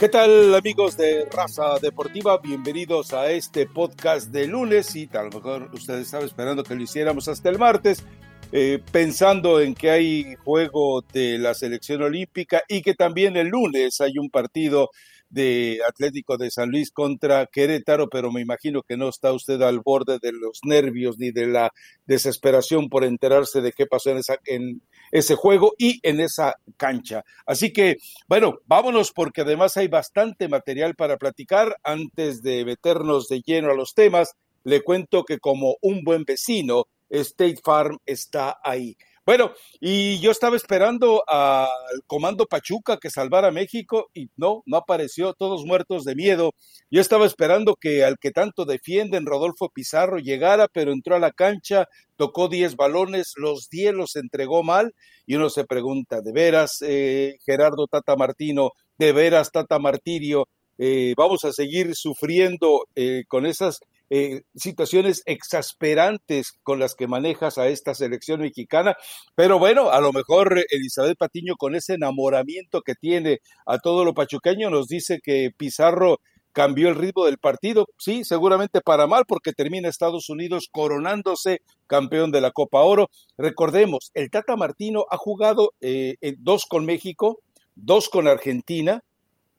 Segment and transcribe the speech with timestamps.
[0.00, 2.38] ¿Qué tal amigos de Raza Deportiva?
[2.38, 6.80] Bienvenidos a este podcast de lunes y a lo mejor ustedes estaban esperando que lo
[6.80, 8.02] hiciéramos hasta el martes,
[8.50, 14.00] eh, pensando en que hay juego de la selección olímpica y que también el lunes
[14.00, 14.88] hay un partido
[15.30, 19.80] de Atlético de San Luis contra Querétaro, pero me imagino que no está usted al
[19.80, 21.72] borde de los nervios ni de la
[22.06, 24.82] desesperación por enterarse de qué pasó en, esa, en
[25.12, 27.24] ese juego y en esa cancha.
[27.46, 27.96] Así que,
[28.28, 31.76] bueno, vámonos porque además hay bastante material para platicar.
[31.84, 34.34] Antes de meternos de lleno a los temas,
[34.64, 38.96] le cuento que como un buen vecino, State Farm está ahí.
[39.30, 41.68] Bueno, y yo estaba esperando al
[42.08, 46.52] Comando Pachuca que salvara a México y no, no apareció, todos muertos de miedo.
[46.90, 51.30] Yo estaba esperando que al que tanto defienden, Rodolfo Pizarro, llegara, pero entró a la
[51.30, 56.82] cancha, tocó 10 balones, los 10 los entregó mal y uno se pregunta, ¿de veras,
[56.82, 63.46] eh, Gerardo Tata Martino, de veras, Tata Martirio, eh, vamos a seguir sufriendo eh, con
[63.46, 63.78] esas
[64.10, 68.96] eh, situaciones exasperantes con las que manejas a esta selección mexicana,
[69.34, 74.12] pero bueno, a lo mejor Elizabeth Patiño con ese enamoramiento que tiene a todo lo
[74.12, 76.18] pachuqueño nos dice que Pizarro
[76.52, 82.32] cambió el ritmo del partido, sí, seguramente para mal, porque termina Estados Unidos coronándose campeón
[82.32, 83.08] de la Copa Oro.
[83.38, 87.38] Recordemos, el Tata Martino ha jugado eh, dos con México,
[87.76, 89.04] dos con Argentina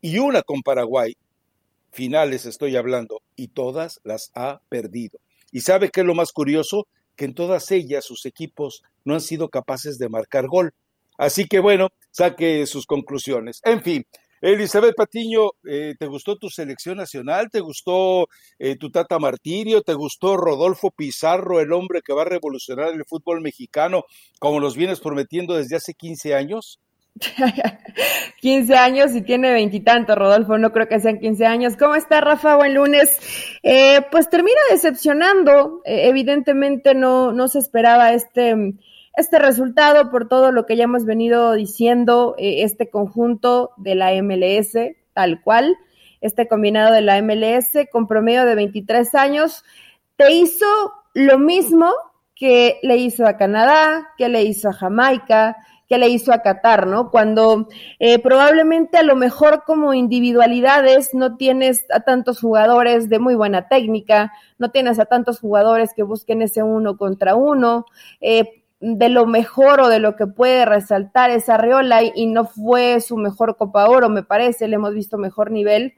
[0.02, 1.16] y una con Paraguay.
[1.92, 5.20] Finales estoy hablando, y todas las ha perdido.
[5.52, 6.88] ¿Y sabe qué es lo más curioso?
[7.16, 10.76] Que en todas ellas sus equipos no han sido capaces de marcar gol.
[11.18, 13.60] Así que bueno, saque sus conclusiones.
[13.64, 14.06] En fin,
[14.42, 17.50] Elizabeth Patiño, eh, ¿te gustó tu selección nacional?
[17.52, 18.28] ¿Te gustó
[18.60, 19.82] eh, tu Tata Martirio?
[19.82, 24.04] ¿Te gustó Rodolfo Pizarro, el hombre que va a revolucionar el fútbol mexicano
[24.40, 26.80] como los vienes prometiendo desde hace 15 años?
[28.42, 31.78] 15 años y tiene veintitantos, Rodolfo, no creo que sean 15 años.
[31.78, 32.56] ¿Cómo está, Rafa?
[32.56, 33.18] Buen lunes.
[33.64, 38.56] Eh, pues termina decepcionando, eh, evidentemente no, no se esperaba este,
[39.16, 44.12] este resultado por todo lo que ya hemos venido diciendo, eh, este conjunto de la
[44.22, 44.78] MLS,
[45.14, 45.78] tal cual,
[46.22, 49.64] este combinado de la MLS con promedio de 23 años,
[50.16, 50.66] te hizo
[51.14, 51.92] lo mismo
[52.36, 55.58] que le hizo a Canadá, que le hizo a Jamaica,
[55.92, 57.12] que le hizo a Qatar, ¿no?
[57.12, 57.68] Cuando
[58.00, 63.68] eh, probablemente a lo mejor como individualidades no tienes a tantos jugadores de muy buena
[63.68, 67.88] técnica, no tienes a tantos jugadores que busquen ese uno contra uno,
[68.22, 73.02] eh, de lo mejor o de lo que puede resaltar esa Arreola y, no fue
[73.02, 75.96] su mejor Copa Oro, me parece, le hemos visto mejor nivel.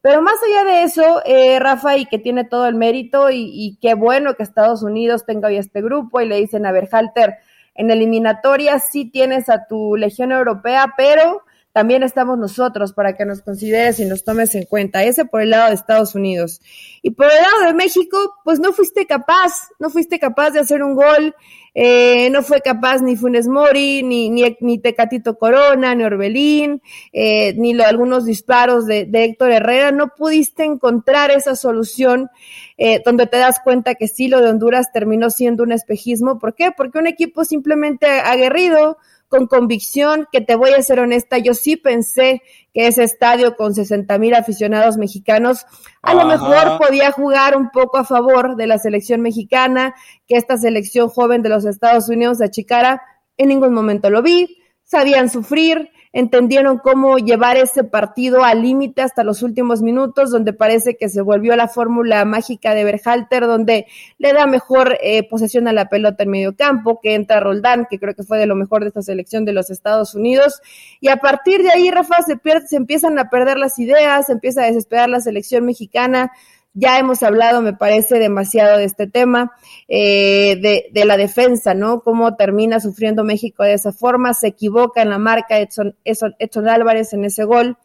[0.00, 3.78] Pero más allá de eso, eh, Rafa, y que tiene todo el mérito, y, y,
[3.80, 7.36] qué bueno que Estados Unidos tenga hoy este grupo, y le dicen a Berhalter,
[7.76, 11.42] en eliminatoria sí tienes a tu Legión Europea, pero
[11.76, 15.04] también estamos nosotros para que nos consideres y nos tomes en cuenta.
[15.04, 16.62] Ese por el lado de Estados Unidos.
[17.02, 20.82] Y por el lado de México, pues no fuiste capaz, no fuiste capaz de hacer
[20.82, 21.34] un gol,
[21.74, 26.80] eh, no fue capaz ni Funes Mori, ni, ni, ni Tecatito Corona, ni Orbelín,
[27.12, 32.30] eh, ni lo, algunos disparos de, de, Héctor Herrera, no pudiste encontrar esa solución
[32.78, 36.38] eh, donde te das cuenta que sí, lo de Honduras terminó siendo un espejismo.
[36.38, 36.72] ¿Por qué?
[36.74, 38.96] Porque un equipo simplemente aguerrido,
[39.28, 42.42] con convicción, que te voy a ser honesta, yo sí pensé
[42.72, 45.64] que ese estadio con 60 mil aficionados mexicanos
[46.02, 46.14] a Ajá.
[46.14, 49.94] lo mejor podía jugar un poco a favor de la selección mexicana,
[50.26, 53.02] que esta selección joven de los Estados Unidos achicara.
[53.36, 59.22] En ningún momento lo vi, sabían sufrir, entendieron cómo llevar ese partido al límite hasta
[59.22, 64.32] los últimos minutos, donde parece que se volvió la fórmula mágica de Berhalter, donde le
[64.32, 68.14] da mejor eh, posesión a la pelota en medio campo, que entra Roldán, que creo
[68.14, 70.62] que fue de lo mejor de esta selección de los Estados Unidos,
[71.02, 74.32] y a partir de ahí, Rafa, se, pierde, se empiezan a perder las ideas, se
[74.32, 76.32] empieza a desesperar la selección mexicana,
[76.78, 79.52] ya hemos hablado, me parece, demasiado de este tema,
[79.88, 82.02] eh, de, de, la defensa, ¿no?
[82.02, 87.14] Cómo termina sufriendo México de esa forma, se equivoca en la marca Edson, Edson, Álvarez
[87.14, 87.78] en ese gol.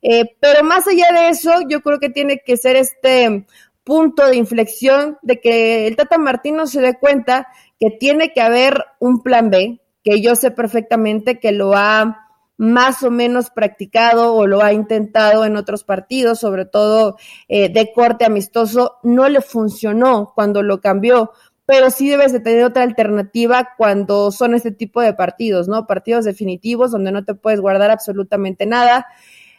[0.00, 3.46] Eh, pero más allá de eso, yo creo que tiene que ser este
[3.82, 7.48] punto de inflexión de que el Tata Martino se dé cuenta
[7.80, 12.25] que tiene que haber un plan B, que yo sé perfectamente que lo ha
[12.58, 17.16] más o menos practicado o lo ha intentado en otros partidos, sobre todo
[17.48, 21.32] eh, de corte amistoso, no le funcionó cuando lo cambió,
[21.66, 25.86] pero sí debes de tener otra alternativa cuando son este tipo de partidos, ¿no?
[25.86, 29.06] Partidos definitivos donde no te puedes guardar absolutamente nada.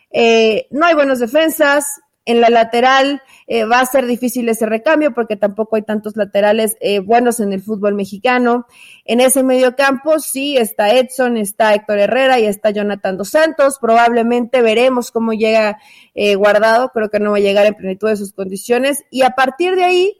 [0.09, 5.13] Eh, no hay buenas defensas, en la lateral eh, va a ser difícil ese recambio
[5.13, 8.68] porque tampoco hay tantos laterales eh, buenos en el fútbol mexicano.
[9.06, 13.79] En ese medio campo sí está Edson, está Héctor Herrera y está Jonathan Dos Santos.
[13.79, 15.79] Probablemente veremos cómo llega
[16.13, 16.89] eh, guardado.
[16.89, 19.06] Creo que no va a llegar en plenitud de sus condiciones.
[19.09, 20.18] Y a partir de ahí,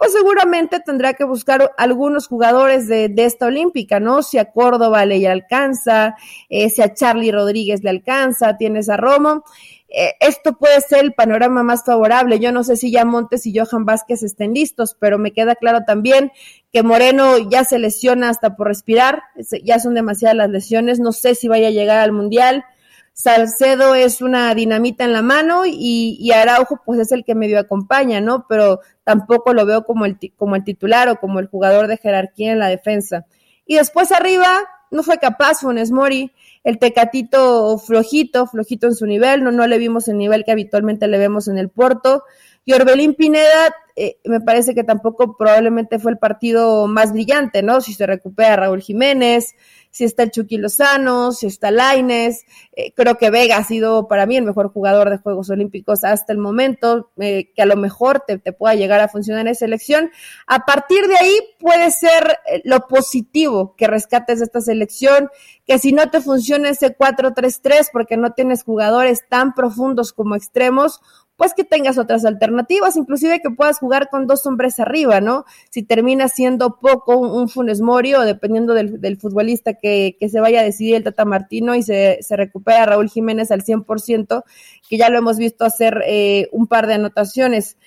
[0.00, 4.22] pues seguramente tendrá que buscar algunos jugadores de, esta olímpica, ¿no?
[4.22, 6.14] Si a Córdoba le alcanza,
[6.48, 9.44] eh, si a Charlie Rodríguez le alcanza, tienes a Romo.
[9.92, 12.38] Eh, esto puede ser el panorama más favorable.
[12.38, 15.80] Yo no sé si ya Montes y Johan Vázquez estén listos, pero me queda claro
[15.84, 16.30] también
[16.72, 19.22] que Moreno ya se lesiona hasta por respirar,
[19.64, 22.64] ya son demasiadas las lesiones, no sé si vaya a llegar al Mundial.
[23.12, 27.58] Salcedo es una dinamita en la mano y, y, Araujo pues es el que medio
[27.58, 28.46] acompaña, ¿no?
[28.48, 32.52] Pero tampoco lo veo como el, como el titular o como el jugador de jerarquía
[32.52, 33.26] en la defensa.
[33.66, 34.60] Y después arriba
[34.90, 36.32] no fue capaz Funes Mori,
[36.64, 41.08] el Tecatito flojito, flojito en su nivel, no, no le vimos el nivel que habitualmente
[41.08, 42.24] le vemos en el Porto.
[42.64, 47.82] Y Orbelín Pineda, eh, me parece que tampoco probablemente fue el partido más brillante, ¿no?
[47.82, 49.54] Si se recupera Raúl Jiménez,
[49.90, 54.24] si está el Chucky Lozano, si está Laines, eh, creo que Vega ha sido para
[54.24, 58.22] mí el mejor jugador de Juegos Olímpicos hasta el momento, eh, que a lo mejor
[58.26, 60.10] te, te, pueda llegar a funcionar en selección.
[60.46, 65.28] A partir de ahí puede ser eh, lo positivo que rescates de esta selección,
[65.66, 71.00] que si no te funciona ese 4-3-3 porque no tienes jugadores tan profundos como extremos,
[71.40, 75.46] pues que tengas otras alternativas, inclusive que puedas jugar con dos hombres arriba, ¿no?
[75.70, 80.60] Si termina siendo poco un, Funes Mori o dependiendo del, futbolista que, que, se vaya
[80.60, 84.44] a decidir el Tata Martino y se, se recupera Raúl Jiménez al 100%,
[84.86, 87.78] que ya lo hemos visto hacer eh, un par de anotaciones.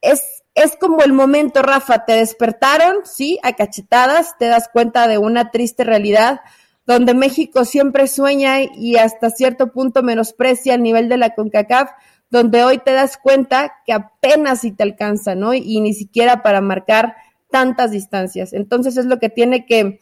[0.00, 5.18] Es, es como el momento, Rafa, te despertaron, sí, a cachetadas, te das cuenta de
[5.18, 6.40] una triste realidad
[6.86, 11.90] donde México siempre sueña y hasta cierto punto menosprecia el nivel de la CONCACAF,
[12.30, 15.54] donde hoy te das cuenta que apenas si te alcanza, ¿no?
[15.54, 17.16] Y, ni siquiera para marcar
[17.50, 18.52] tantas distancias.
[18.52, 20.00] Entonces es lo que tiene que,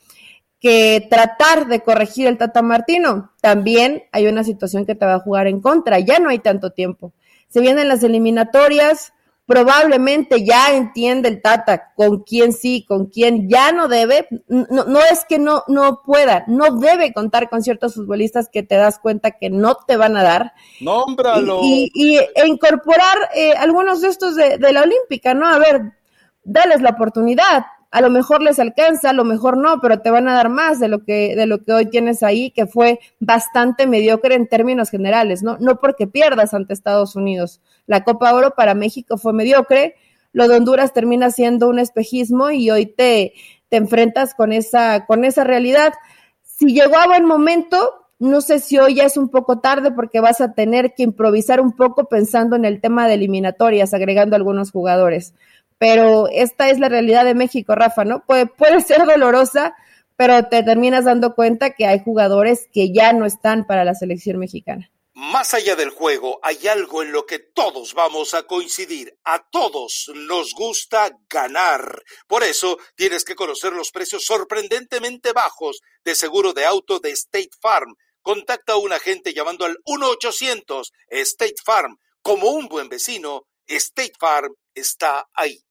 [0.60, 3.32] que tratar de corregir el Tata Martino.
[3.40, 6.70] También hay una situación que te va a jugar en contra, ya no hay tanto
[6.70, 7.12] tiempo.
[7.48, 9.12] Se vienen las eliminatorias,
[9.46, 14.28] probablemente ya entiende el Tata con quién sí, con quién ya no debe.
[14.48, 18.74] No, no es que no, no pueda, no debe contar con ciertos futbolistas que te
[18.74, 20.52] das cuenta que no te van a dar.
[20.80, 21.60] Nómbralo.
[21.62, 25.46] Y, y, e incorporar eh, algunos de estos de, de la Olímpica, ¿no?
[25.48, 25.92] A ver,
[26.42, 30.28] dales la oportunidad a lo mejor les alcanza, a lo mejor no, pero te van
[30.28, 33.86] a dar más de lo que, de lo que hoy tienes ahí, que fue bastante
[33.86, 35.56] mediocre en términos generales, ¿no?
[35.60, 37.60] No porque pierdas ante Estados Unidos.
[37.86, 39.94] La Copa Oro para México fue mediocre,
[40.32, 43.32] lo de Honduras termina siendo un espejismo y hoy te,
[43.70, 45.94] te enfrentas con esa, con esa realidad.
[46.42, 50.20] Si llegó a buen momento, no sé si hoy ya es un poco tarde porque
[50.20, 54.70] vas a tener que improvisar un poco pensando en el tema de eliminatorias, agregando algunos
[54.70, 55.32] jugadores
[55.78, 58.24] pero esta es la realidad de México, Rafa, ¿no?
[58.24, 58.48] Puede,
[58.86, 59.74] ser dolorosa,
[60.16, 64.38] pero te terminas dando cuenta que hay jugadores que ya no están para la selección
[64.38, 64.90] mexicana.
[65.12, 69.18] Más allá del juego, hay algo en lo que todos vamos a coincidir.
[69.24, 72.02] A todos nos gusta ganar.
[72.26, 77.52] Por eso tienes que conocer los precios sorprendentemente bajos de seguro de auto de State
[77.62, 77.94] Farm.
[78.20, 81.96] Contacta a un agente llamando al 1-800 State Farm.
[82.20, 85.65] Como un buen vecino, State Farm está ahí.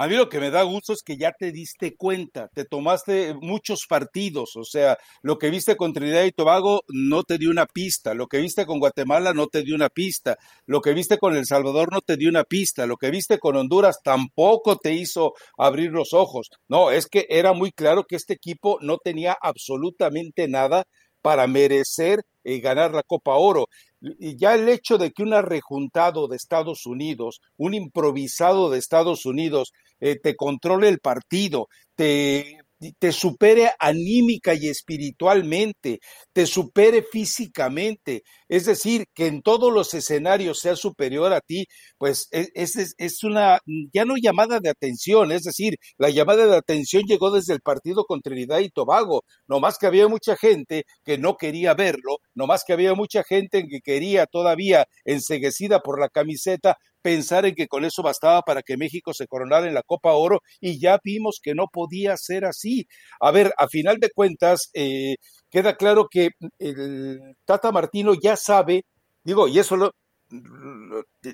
[0.00, 3.34] A mí lo que me da gusto es que ya te diste cuenta, te tomaste
[3.34, 7.66] muchos partidos, o sea, lo que viste con Trinidad y Tobago no te dio una
[7.66, 11.36] pista, lo que viste con Guatemala no te dio una pista, lo que viste con
[11.36, 15.34] El Salvador no te dio una pista, lo que viste con Honduras tampoco te hizo
[15.58, 16.48] abrir los ojos.
[16.66, 20.86] No, es que era muy claro que este equipo no tenía absolutamente nada
[21.20, 23.66] para merecer eh, ganar la Copa Oro.
[24.00, 29.26] Y ya el hecho de que un arrejuntado de Estados Unidos, un improvisado de Estados
[29.26, 32.59] Unidos, eh, te controle el partido, te
[32.98, 36.00] te supere anímica y espiritualmente,
[36.32, 41.66] te supere físicamente, es decir, que en todos los escenarios sea superior a ti,
[41.98, 43.58] pues e, es, una,
[43.92, 48.04] ya no llamada de atención, es decir, la llamada de atención llegó desde el partido
[48.04, 52.46] con Trinidad y Tobago, no más que había mucha gente que no quería verlo, no
[52.46, 57.68] más que había mucha gente que quería todavía enseguecida por la camiseta pensar en que
[57.68, 61.40] con eso bastaba para que México se coronara en la Copa Oro y ya vimos
[61.42, 62.86] que no podía ser así.
[63.20, 65.16] A ver, a final de cuentas, eh,
[65.50, 68.84] queda claro que el Tata Martino ya sabe,
[69.24, 69.92] digo, y eso lo,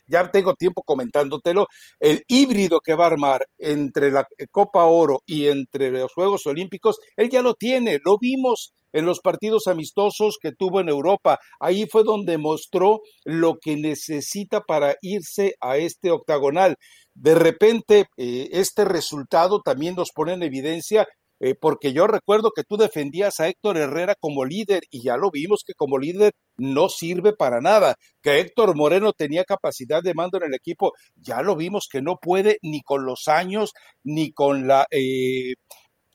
[0.07, 1.67] ya tengo tiempo comentándotelo,
[2.01, 6.99] el híbrido que va a armar entre la Copa Oro y entre los Juegos Olímpicos,
[7.17, 11.39] él ya lo tiene, lo vimos en los partidos amistosos que tuvo en Europa.
[11.61, 16.77] Ahí fue donde mostró lo que necesita para irse a este octagonal.
[17.15, 21.07] De repente, eh, este resultado también nos pone en evidencia
[21.39, 25.31] eh, porque yo recuerdo que tú defendías a Héctor Herrera como líder y ya lo
[25.31, 30.39] vimos que como líder no sirve para nada, que Héctor Moreno tenía capacidad de mando
[30.39, 33.73] en el equipo, ya lo vimos que no puede ni con los años,
[34.03, 34.87] ni con la...
[34.91, 35.55] Eh,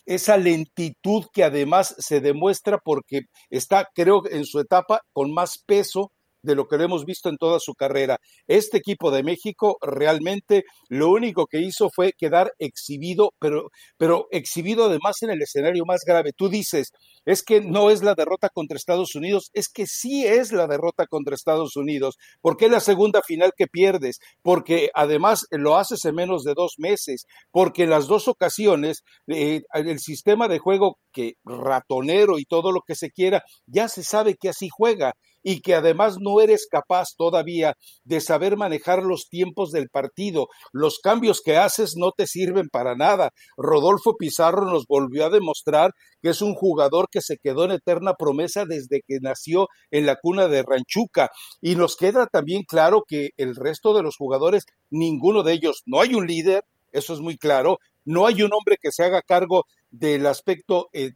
[0.06, 6.12] esa lentitud que además se demuestra porque está, creo, en su etapa con más peso
[6.44, 8.18] de lo que lo hemos visto en toda su carrera.
[8.48, 14.86] Este equipo de México realmente lo único que hizo fue quedar exhibido, pero, pero exhibido
[14.86, 16.32] además en el escenario más grave.
[16.36, 16.92] Tú dices,
[17.26, 21.06] es que no es la derrota contra Estados Unidos, es que sí es la derrota
[21.08, 26.16] contra Estados Unidos, porque es la segunda final que pierdes, porque además lo haces en
[26.16, 31.34] menos de dos meses, porque en las dos ocasiones eh, el sistema de juego que
[31.44, 35.76] ratonero y todo lo que se quiera, ya se sabe que así juega y que
[35.76, 40.48] además no eres capaz todavía de saber manejar los tiempos del partido.
[40.72, 43.32] Los cambios que haces no te sirven para nada.
[43.58, 48.14] Rodolfo Pizarro nos volvió a demostrar que es un jugador que se quedó en eterna
[48.14, 51.30] promesa desde que nació en la cuna de Ranchuca.
[51.62, 56.02] Y nos queda también claro que el resto de los jugadores, ninguno de ellos, no
[56.02, 59.66] hay un líder, eso es muy claro, no hay un hombre que se haga cargo
[59.92, 61.12] del aspecto eh,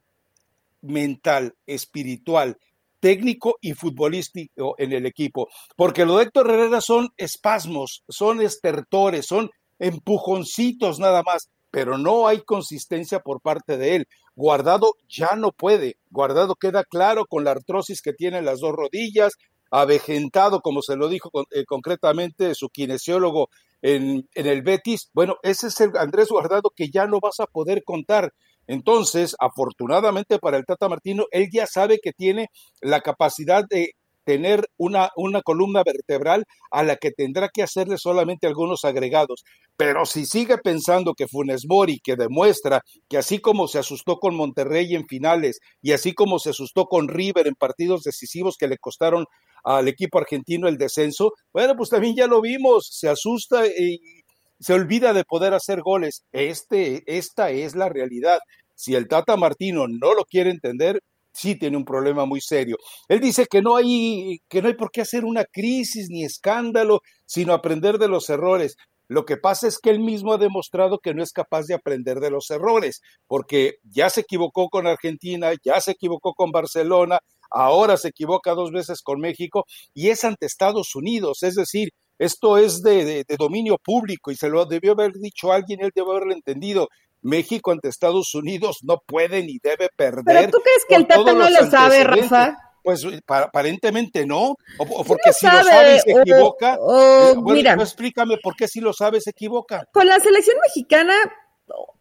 [0.82, 2.58] mental, espiritual,
[3.06, 5.46] técnico y futbolístico en el equipo.
[5.76, 9.48] Porque lo de Héctor Herrera son espasmos, son estertores, son
[9.78, 14.08] empujoncitos nada más, pero no hay consistencia por parte de él.
[14.34, 15.98] Guardado ya no puede.
[16.10, 19.34] Guardado queda claro con la artrosis que tiene en las dos rodillas,
[19.70, 23.50] avejentado, como se lo dijo eh, concretamente su kinesiólogo
[23.82, 25.10] en, en, el Betis.
[25.12, 28.32] Bueno, ese es el Andrés Guardado que ya no vas a poder contar.
[28.66, 32.48] Entonces, afortunadamente para el Tata Martino, él ya sabe que tiene
[32.80, 33.92] la capacidad de
[34.26, 39.44] tener una, una columna vertebral a la que tendrá que hacerle solamente algunos agregados.
[39.76, 44.34] Pero si sigue pensando que Funes Mori, que demuestra que así como se asustó con
[44.34, 48.78] Monterrey en finales y así como se asustó con River en partidos decisivos que le
[48.78, 49.26] costaron
[49.62, 54.24] al equipo argentino el descenso, bueno, pues también ya lo vimos, se asusta y
[54.58, 56.24] se olvida de poder hacer goles.
[56.32, 58.38] Este, esta es la realidad.
[58.74, 62.76] Si el Tata Martino no lo quiere entender, sí tiene un problema muy serio.
[63.08, 67.00] Él dice que no hay que no hay por qué hacer una crisis ni escándalo,
[67.26, 68.76] sino aprender de los errores.
[69.08, 72.18] Lo que pasa es que él mismo ha demostrado que no es capaz de aprender
[72.18, 77.20] de los errores, porque ya se equivocó con Argentina, ya se equivocó con Barcelona,
[77.50, 82.58] ahora se equivoca dos veces con México y es ante Estados Unidos, es decir, esto
[82.58, 86.88] es de, dominio público y se lo debió haber dicho alguien, él debió haberlo entendido.
[87.22, 90.24] México ante Estados Unidos no puede ni debe perder.
[90.24, 92.56] ¿Pero tú crees que el Tata no lo sabe, Rafa?
[92.82, 96.78] Pues aparentemente no, o, porque si lo sabe se equivoca.
[96.88, 99.84] Eh, mira, pues explícame por qué si lo sabe se equivoca.
[99.92, 101.14] Con la selección mexicana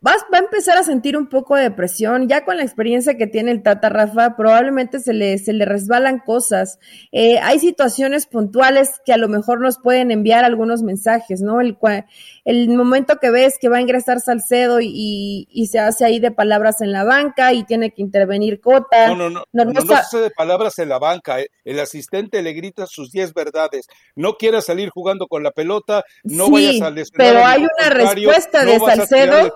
[0.06, 3.52] va a empezar a sentir un poco de presión, ya con la experiencia que tiene
[3.52, 6.80] el Tata Rafa, probablemente se le, se le resbalan cosas.
[7.12, 11.62] Eh, hay situaciones puntuales que a lo mejor nos pueden enviar algunos mensajes, ¿no?
[11.62, 11.78] El,
[12.46, 16.32] el momento que ves que va a ingresar Salcedo y, y, se hace ahí de
[16.32, 19.08] palabras en la banca y tiene que intervenir Cota.
[19.08, 21.50] No, no, no, no, no, se hace de palabras en la banca, eh.
[21.64, 26.52] el asistente le grita sus diez verdades, no quiera salir jugando con la pelota, no
[26.52, 29.55] vayas a lesionar pero hay una respuesta de Salcedo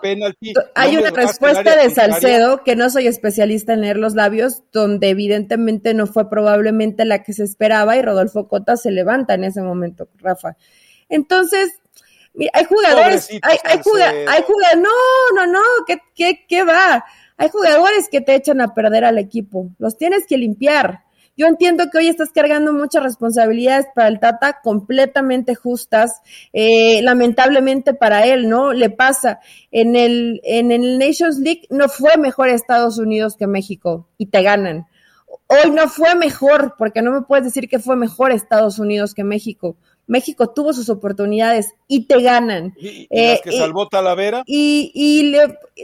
[0.75, 5.93] hay una respuesta de Salcedo, que no soy especialista en leer los labios, donde evidentemente
[5.93, 10.09] no fue probablemente la que se esperaba y Rodolfo Cota se levanta en ese momento,
[10.17, 10.55] Rafa.
[11.09, 11.79] Entonces,
[12.53, 13.79] hay jugadores, hay, hay,
[14.27, 17.03] hay jugadores, no, no, no, ¿qué, qué, ¿qué va?
[17.37, 21.03] Hay jugadores que te echan a perder al equipo, los tienes que limpiar.
[21.39, 26.21] Yo entiendo que hoy estás cargando muchas responsabilidades para el Tata completamente justas.
[26.51, 28.73] Eh, lamentablemente para él, ¿no?
[28.73, 29.39] Le pasa.
[29.71, 34.43] En el, en el Nations League no fue mejor Estados Unidos que México y te
[34.43, 34.87] ganan.
[35.47, 39.23] Hoy no fue mejor, porque no me puedes decir que fue mejor Estados Unidos que
[39.23, 39.77] México.
[40.09, 42.73] México tuvo sus oportunidades y te ganan.
[42.77, 44.41] ¿Y, las que eh, salvó Talavera?
[44.47, 45.35] Y, y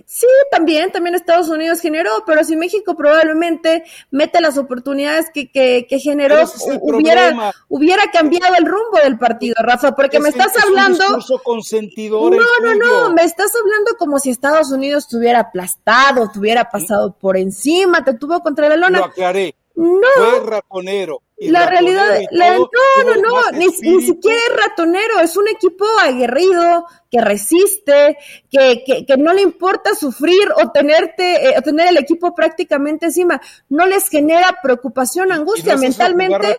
[0.08, 5.86] sí, también, también Estados Unidos generó, pero si México probablemente mete las oportunidades que, que,
[5.88, 6.44] que generó,
[6.82, 11.03] hubiera, hubiera cambiado el rumbo del partido, Rafa, porque me estás hablando...
[11.08, 16.67] no, no, no, me estás hablando como si Estados Unidos te hubiera aplastado, te hubiera
[16.72, 18.98] pasado por encima, te tuvo contra la lona.
[18.98, 19.53] Lo aclaré.
[19.75, 20.08] No.
[20.15, 22.69] Fue ratonero la realidad, la, no,
[23.03, 28.17] no, no, ni, siquiera es ratonero, es un equipo aguerrido, que resiste,
[28.49, 33.07] que, que, que no le importa sufrir o tenerte, eh, o tener el equipo prácticamente
[33.07, 36.57] encima, no les genera preocupación, angustia, mentalmente,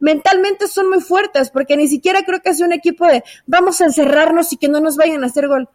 [0.00, 3.86] mentalmente son muy fuertes, porque ni siquiera creo que sea un equipo de vamos a
[3.86, 5.68] encerrarnos y que no nos vayan a hacer gol.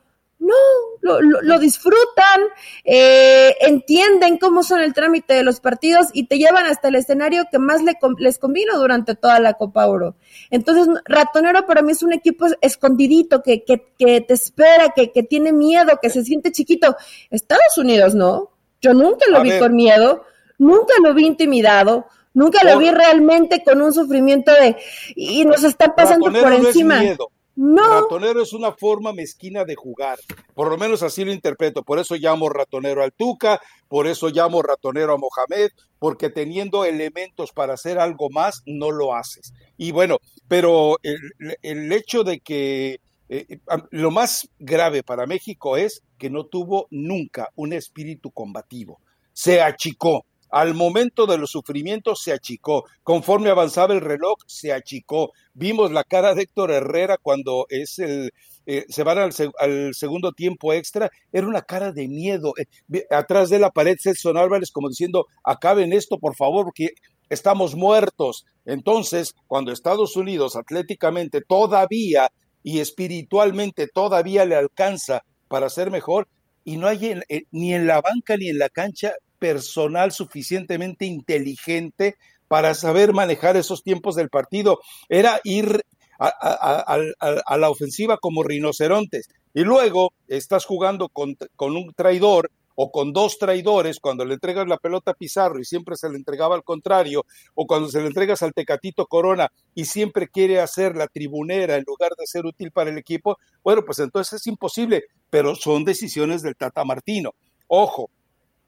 [0.44, 0.54] No,
[1.00, 2.42] lo, lo, disfrutan,
[2.84, 7.46] eh, entienden cómo son el trámite de los partidos y te llevan hasta el escenario
[7.50, 7.82] que más
[8.18, 10.18] les convino durante toda la Copa Oro.
[10.50, 15.24] Entonces, Ratonero para mí es un equipo escondidito que, que, que te espera, que, que
[15.24, 16.98] tiene miedo, que se siente chiquito.
[17.30, 18.52] Estados Unidos, ¿no?
[18.82, 20.26] Yo nunca lo vi con miedo,
[20.58, 24.76] nunca lo vi intimidado, nunca lo vi realmente con un sufrimiento de
[25.16, 27.02] y nos están pasando por encima.
[27.02, 27.30] No.
[27.55, 30.19] Ratonero es una forma mezquina de jugar.
[30.53, 31.83] Por lo menos así lo interpreto.
[31.83, 35.69] Por eso llamo ratonero al Tuca, por eso llamo ratonero a Mohamed,
[36.00, 39.53] porque teniendo elementos para hacer algo más, no lo haces.
[39.77, 40.17] Y bueno,
[40.48, 43.60] pero el, hecho de que eh, eh,
[43.91, 49.00] lo más grave para México es que no tuvo nunca un espíritu combativo.
[49.31, 52.86] Se achicó al momento de los sufrimientos se achicó.
[53.01, 55.31] Conforme avanzaba el reloj, se achicó.
[55.55, 58.31] Vimos la cara de Héctor Herrera cuando es el,
[58.67, 62.53] eh, se van al, segundo tiempo extra, era una cara de miedo.
[62.60, 66.89] Eh, atrás de la pared, Celso Álvarez como diciendo, acaben esto, por favor, porque
[67.29, 68.45] estamos muertos.
[68.63, 72.29] Entonces, cuando Estados Unidos atléticamente todavía
[72.62, 76.27] y espiritualmente todavía le alcanza para ser mejor,
[76.63, 77.19] y no hay
[77.50, 79.13] ni en la banca ni en la cancha
[79.44, 82.16] personal suficientemente inteligente
[82.48, 84.80] para saber manejar esos tiempos del partido.
[85.10, 85.84] Era ir
[86.18, 89.28] a, la ofensiva como rinocerontes.
[89.54, 94.66] Y luego estás jugando con, con, un traidor o con dos traidores cuando le entregas
[94.66, 98.08] la pelota a Pizarro y siempre se le entregaba al contrario, o cuando se le
[98.08, 102.72] entregas al Tecatito Corona y siempre quiere hacer la tribunera en lugar de ser útil
[102.72, 107.32] para el equipo, bueno, pues entonces es imposible, pero son decisiones del Tata Martino.
[107.68, 108.10] Ojo,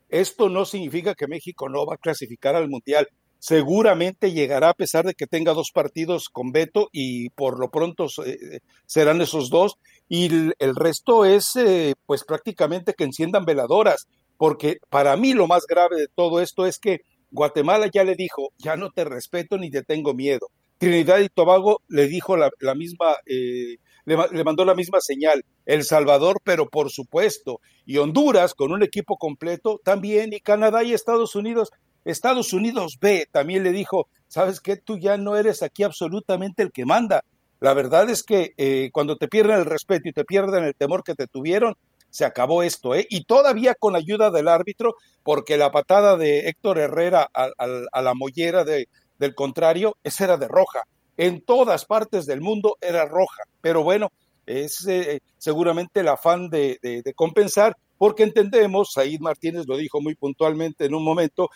[0.09, 3.07] esto no significa que México no va a clasificar al Mundial.
[3.39, 8.07] Seguramente llegará a pesar de que tenga dos partidos con veto y por lo pronto
[8.25, 9.77] eh, serán esos dos.
[10.07, 10.25] Y
[10.59, 14.07] el, resto es eh, pues prácticamente que enciendan veladoras,
[14.37, 18.53] porque para mí lo más grave de todo esto es que Guatemala ya le dijo,
[18.57, 20.47] ya no te respeto ni te tengo miedo.
[20.77, 25.43] Trinidad y Tobago le dijo la, misma, eh, le, mandó la misma señal.
[25.65, 30.93] El Salvador, pero por supuesto, y Honduras con un equipo completo también, y Canadá y
[30.93, 31.71] Estados Unidos.
[32.03, 36.71] Estados Unidos B también le dijo, sabes qué, tú ya no eres aquí absolutamente el
[36.71, 37.23] que manda.
[37.59, 41.03] La verdad es que eh, cuando te pierden el respeto y te pierden el temor
[41.03, 41.75] que te tuvieron,
[42.11, 43.07] se acabó esto, ¿eh?
[43.09, 47.49] Y todavía con ayuda del árbitro, porque la patada de Héctor Herrera a,
[47.91, 48.87] a la mollera de,
[49.17, 50.83] del contrario, esa era de roja.
[51.17, 53.43] En todas partes del mundo era roja.
[53.61, 54.11] Pero bueno,
[54.45, 56.79] es eh, seguramente el afán de,
[57.15, 61.49] compensar, porque entendemos, Said Martínez lo dijo muy puntualmente en un momento,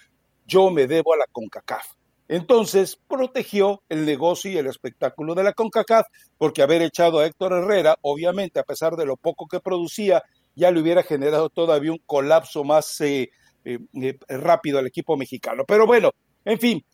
[0.45, 1.85] yo me debo a la CONCACAF.
[2.27, 6.05] Entonces protegió el negocio y el espectáculo de la CONCACAF,
[6.37, 10.23] porque haber echado a Héctor Herrera, obviamente, a pesar de lo poco que producía,
[10.55, 13.29] ya le hubiera generado todavía un colapso más eh,
[13.65, 15.63] eh, rápido al equipo mexicano.
[15.67, 16.11] Pero bueno,
[16.45, 16.85] en fin,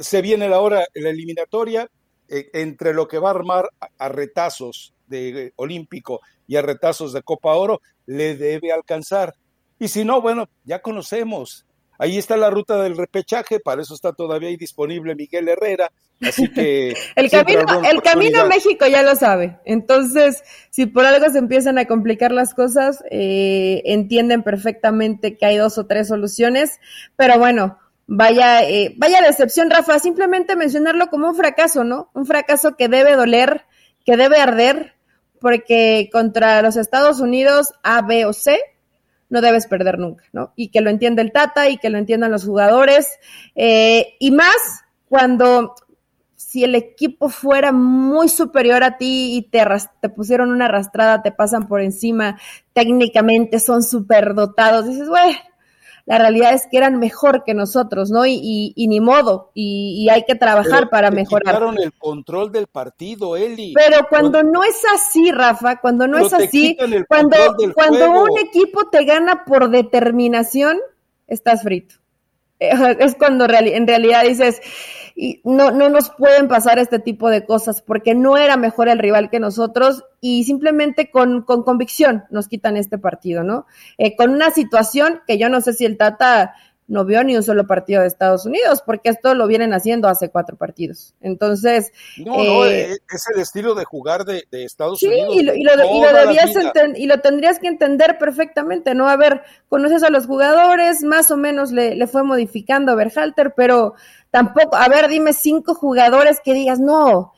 [0.00, 1.88] se viene la hora, la eliminatoria,
[2.28, 7.22] eh, entre lo que va a armar a, retazos de Olímpico y a retazos de
[7.22, 9.34] Copa Oro, le debe alcanzar.
[9.78, 11.66] Y si no, bueno, ya conocemos.
[11.98, 15.92] Ahí está la ruta del repechaje, para eso está todavía ahí disponible Miguel Herrera.
[16.22, 16.94] Así que.
[17.16, 19.58] el camino, el camino a México ya lo sabe.
[19.64, 25.56] Entonces, si por algo se empiezan a complicar las cosas, eh, entienden perfectamente que hay
[25.56, 26.78] dos o tres soluciones.
[27.16, 27.78] Pero bueno,
[28.12, 32.10] vaya, eh, vaya decepción, Rafa, simplemente mencionarlo como un fracaso, ¿no?
[32.12, 33.66] Un fracaso que debe doler,
[34.04, 34.94] que debe arder,
[35.40, 38.58] porque contra los Estados Unidos A, B o C
[39.28, 40.52] no debes perder nunca, ¿no?
[40.56, 43.20] Y que lo entienda el Tata y que lo entiendan los jugadores,
[43.54, 44.56] eh, y más
[45.08, 45.76] cuando
[46.34, 49.64] si el equipo fuera muy superior a ti y te,
[50.08, 52.40] pusieron una arrastrada, te pasan por encima,
[52.72, 55.36] técnicamente son súper dotados, dices, güey,
[56.10, 58.26] la realidad es que eran mejor que nosotros, ¿no?
[58.26, 61.62] Y, y, ni modo, y, hay que trabajar para mejorar.
[61.78, 63.74] El control del partido, Eli.
[63.76, 67.36] Pero cuando no es así, Rafa, cuando no es así, cuando,
[67.76, 70.80] cuando un equipo te gana por determinación,
[71.28, 71.94] estás frito.
[72.58, 74.60] Es cuando en realidad dices,
[75.22, 78.98] y no, no nos pueden pasar este tipo de cosas porque no era mejor el
[78.98, 83.66] rival que nosotros y simplemente con, con convicción nos quitan este partido, ¿no?
[83.98, 86.54] Eh, con una situación que yo no sé si el Tata
[86.90, 90.28] no vio ni un solo partido de Estados Unidos, porque esto lo vienen haciendo hace
[90.28, 91.14] cuatro partidos.
[91.20, 91.92] Entonces.
[92.18, 95.28] No, no, eh, es el estilo de jugar de, Estados Unidos.
[95.32, 95.72] Sí, y lo, y lo,
[96.96, 99.08] y lo tendrías que entender perfectamente, ¿no?
[99.08, 103.54] A ver, conoces a los jugadores, más o menos le, le fue modificando a Berhalter,
[103.56, 103.94] pero
[104.32, 107.32] tampoco, a ver, dime cinco jugadores que digas, no,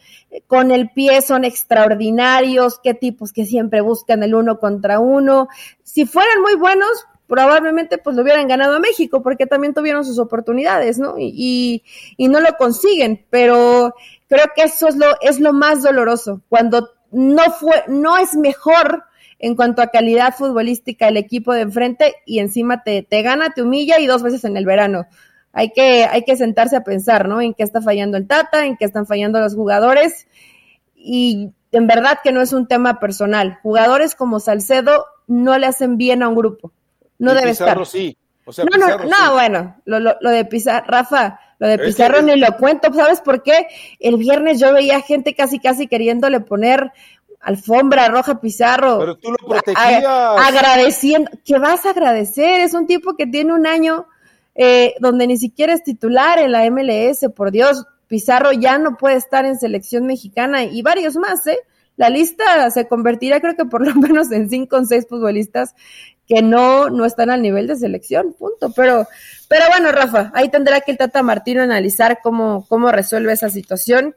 [0.47, 5.49] con el pie son extraordinarios, qué tipos que siempre buscan el uno contra uno.
[5.83, 10.19] Si fueran muy buenos, probablemente pues lo hubieran ganado a México, porque también tuvieron sus
[10.19, 11.15] oportunidades, ¿no?
[11.19, 11.83] Y,
[12.19, 13.95] no lo consiguen, pero
[14.29, 19.05] creo que eso es lo, es lo más doloroso, cuando no fue, no es mejor
[19.39, 23.63] en cuanto a calidad futbolística el equipo de enfrente y encima te, te gana, te
[23.63, 25.07] humilla y dos veces en el verano.
[25.53, 27.41] Hay que, hay que sentarse a pensar, ¿no?
[27.41, 30.27] En qué está fallando el Tata, en qué están fallando los jugadores
[30.95, 33.59] y en verdad que no es un tema personal.
[33.63, 36.73] Jugadores como Salcedo no le hacen bien a un grupo
[37.23, 37.87] no debe estar.
[37.87, 38.17] sí.
[38.47, 42.93] no, no, no, bueno, lo, lo, de Pizarro, Rafa, lo de Pizarro ni lo cuento,
[42.93, 43.69] ¿sabes por qué?
[44.01, 46.93] El viernes yo veía gente casi, casi queriéndole poner
[47.41, 48.99] alfombra roja Pizarro.
[48.99, 50.05] Pero tú lo protegías.
[50.05, 52.61] agradeciendo, ¿qué vas a agradecer?
[52.61, 54.07] Es un tipo que tiene un año
[54.55, 59.17] eh, donde ni siquiera es titular en la MLS, por Dios, Pizarro ya no puede
[59.17, 61.59] estar en selección mexicana y varios más, ¿eh?
[61.97, 65.75] La lista se convertirá creo que por lo menos en cinco o seis futbolistas
[66.33, 68.73] que no, no están al nivel de selección, punto.
[68.75, 69.07] Pero,
[69.49, 74.15] pero bueno, Rafa, ahí tendrá que el Tata Martino analizar cómo, cómo resuelve esa situación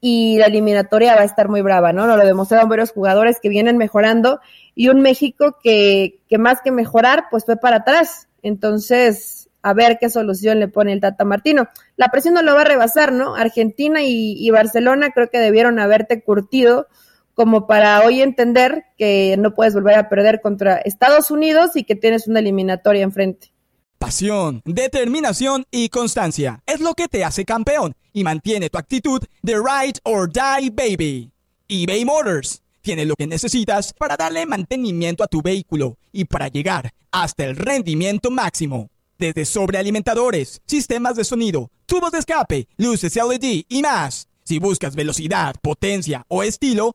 [0.00, 2.08] y la eliminatoria va a estar muy brava, ¿no?
[2.08, 4.40] Lo demostraron varios jugadores que vienen mejorando
[4.74, 8.26] y un México que, que más que mejorar, pues fue para atrás.
[8.42, 11.68] Entonces, a ver qué solución le pone el Tata Martino.
[11.96, 13.36] La presión no lo va a rebasar, ¿no?
[13.36, 16.88] Argentina y, y Barcelona creo que debieron haberte curtido
[17.34, 21.96] como para hoy entender que no puedes volver a perder contra Estados Unidos y que
[21.96, 23.52] tienes una eliminatoria enfrente.
[23.98, 29.54] Pasión, determinación y constancia es lo que te hace campeón y mantiene tu actitud de
[29.54, 31.30] ride or die baby.
[31.68, 36.92] eBay Motors tiene lo que necesitas para darle mantenimiento a tu vehículo y para llegar
[37.10, 38.90] hasta el rendimiento máximo.
[39.18, 44.28] Desde sobrealimentadores, sistemas de sonido, tubos de escape, luces LED y más.
[44.42, 46.94] Si buscas velocidad, potencia o estilo,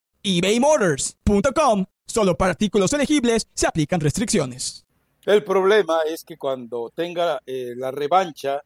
[0.23, 1.85] ebaymotors.com.
[2.05, 4.85] Solo para artículos elegibles se aplican restricciones.
[5.25, 8.61] El problema es que cuando tenga eh, la revancha,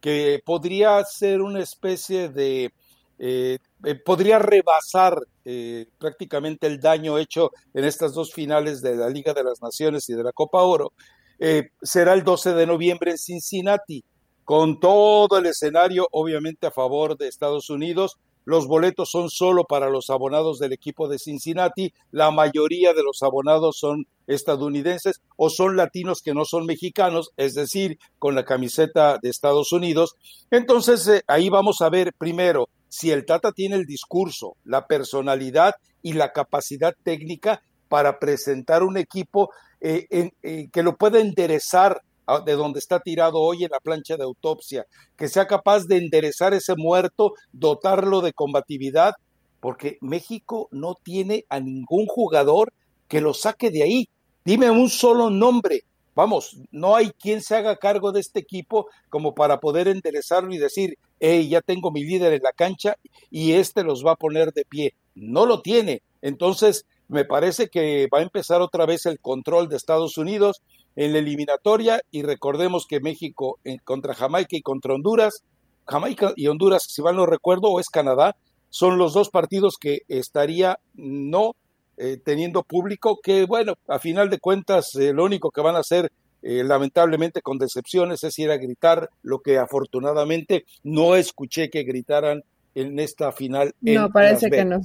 [0.00, 2.72] que podría ser una especie de...
[3.18, 5.18] Eh, eh, podría rebasar
[5.98, 10.14] prácticamente el daño hecho en estas dos finales de la Liga de las Naciones y
[10.14, 10.92] de la Copa Oro,
[11.82, 14.04] será el 12 de noviembre en Cincinnati,
[14.44, 18.16] con todo el escenario obviamente a favor de Estados Unidos,
[18.50, 21.94] los boletos son solo para los abonados del equipo de Cincinnati.
[22.10, 27.54] La mayoría de los abonados son estadounidenses o son latinos que no son mexicanos, es
[27.54, 30.16] decir, con la camiseta de Estados Unidos.
[30.50, 35.76] Entonces, eh, ahí vamos a ver primero si el Tata tiene el discurso, la personalidad
[36.02, 40.08] y la capacidad técnica para presentar un equipo eh,
[40.42, 42.02] eh, que lo pueda enderezar
[42.38, 46.54] de donde está tirado hoy en la plancha de autopsia, que sea capaz de enderezar
[46.54, 49.14] ese muerto, dotarlo de combatividad,
[49.60, 52.72] porque México no tiene a ningún jugador
[53.08, 54.08] que lo saque de ahí.
[54.44, 55.82] Dime un solo nombre.
[56.14, 60.58] Vamos, no hay quien se haga cargo de este equipo como para poder enderezarlo y
[60.58, 62.96] decir, hey, ya tengo mi líder en la cancha
[63.30, 64.94] y este los va a poner de pie.
[65.14, 66.02] No lo tiene.
[66.22, 70.62] Entonces, me parece que va a empezar otra vez el control de Estados Unidos
[70.94, 75.42] en la eliminatoria y recordemos que México en, contra Jamaica y contra Honduras,
[75.86, 78.36] Jamaica y Honduras, si mal no recuerdo, o es Canadá,
[78.68, 81.56] son los dos partidos que estaría no
[81.96, 85.80] eh, teniendo público, que bueno, a final de cuentas eh, lo único que van a
[85.80, 91.82] hacer eh, lamentablemente con decepciones es ir a gritar lo que afortunadamente no escuché que
[91.82, 92.44] gritaran
[92.74, 93.74] en esta final.
[93.80, 94.80] No, parece que no.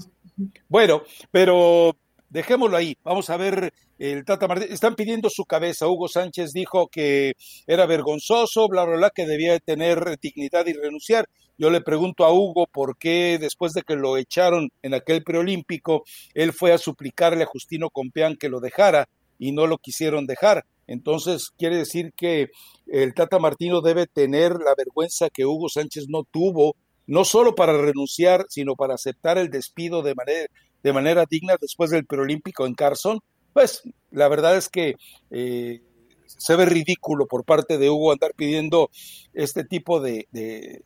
[0.67, 1.95] Bueno, pero
[2.29, 2.97] dejémoslo ahí.
[3.03, 4.73] Vamos a ver el Tata Martínez.
[4.73, 5.87] Están pidiendo su cabeza.
[5.87, 7.33] Hugo Sánchez dijo que
[7.67, 11.27] era vergonzoso, bla, bla, bla, que debía tener dignidad y renunciar.
[11.57, 16.03] Yo le pregunto a Hugo por qué después de que lo echaron en aquel preolímpico,
[16.33, 19.07] él fue a suplicarle a Justino Compeán que lo dejara
[19.39, 20.65] y no lo quisieron dejar.
[20.87, 22.49] Entonces, quiere decir que
[22.87, 26.75] el Tata Martino debe tener la vergüenza que Hugo Sánchez no tuvo,
[27.07, 30.47] no solo para renunciar, sino para aceptar el despido de manera,
[30.85, 33.19] de manera digna después del preolímpico en Carson.
[33.53, 34.93] Pues la verdad es que
[35.31, 35.81] eh,
[36.27, 38.91] se ve ridículo por parte de Hugo andar pidiendo
[39.33, 40.83] este tipo de, de,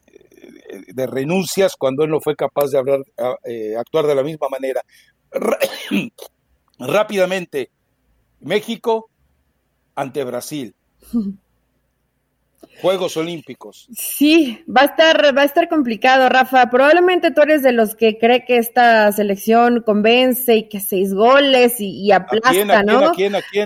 [1.08, 3.02] renuncias cuando él no fue capaz de hablar,
[3.44, 4.82] eh, actuar de la misma manera.
[6.80, 7.70] Rápidamente,
[8.40, 9.10] México
[9.96, 10.76] ante Brasil.
[12.82, 13.88] Juegos Olímpicos.
[13.94, 16.70] Sí, va a estar, va a estar complicado, Rafa.
[16.70, 21.76] Probablemente tú eres de los que cree que esta selección convence y que seis goles
[21.80, 23.12] y, aplasta, ¿no?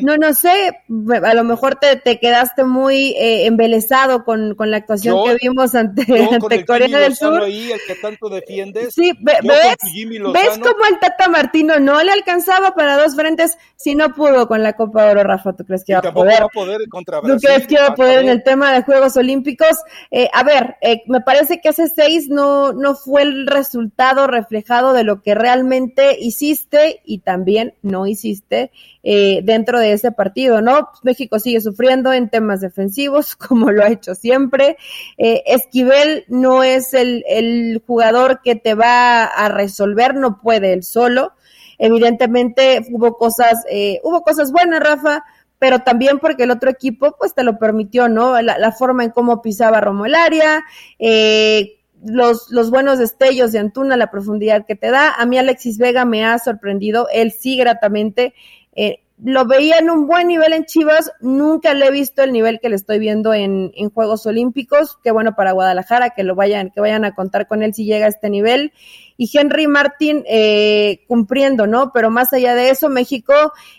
[0.01, 0.79] No, no sé.
[1.23, 5.75] A lo mejor te, te quedaste muy eh, embelesado con, con, la actuación que vimos
[5.75, 6.01] ante,
[6.31, 7.43] ante Corea del Sur.
[7.43, 8.93] Ahí, el que tanto defiendes.
[8.95, 14.13] Sí, ves, ves cómo el Tata Martino no le alcanzaba para dos frentes si no
[14.13, 15.53] pudo con la Copa de Oro, Rafa.
[15.53, 16.41] ¿Tú crees que va a poder?
[16.41, 18.82] Va a poder contra Brasil, ¿Tú crees que va a poder en el tema de
[18.83, 19.03] juego?
[19.15, 19.77] Olímpicos.
[20.11, 24.93] Eh, a ver, eh, me parece que ese seis no, no fue el resultado reflejado
[24.93, 28.71] de lo que realmente hiciste y también no hiciste
[29.03, 30.89] eh, dentro de ese partido, ¿no?
[31.03, 34.77] México sigue sufriendo en temas defensivos, como lo ha hecho siempre.
[35.17, 41.33] Esquivel no es el, el jugador que te va a resolver, no puede él solo.
[41.77, 43.65] Evidentemente hubo cosas,
[44.03, 45.23] hubo cosas buenas, Rafa,
[45.63, 48.41] pero también porque el otro equipo pues te lo permitió, ¿no?
[48.41, 50.61] La, forma en cómo pisaba Romo el área,
[50.99, 55.13] eh, los, los buenos destellos de Antuna, la profundidad que te da.
[55.13, 58.33] A mí Alexis Vega me ha sorprendido, él sí gratamente.
[58.75, 62.59] Eh, lo veía en un buen nivel en Chivas, nunca le he visto el nivel
[62.59, 66.71] que le estoy viendo en, en Juegos Olímpicos, qué bueno para Guadalajara, que lo vayan,
[66.71, 68.73] que vayan a contar con él si llega a este nivel
[69.15, 71.93] y Henry Martin eh, cumpliendo, ¿no?
[71.93, 73.33] Pero más allá de eso, México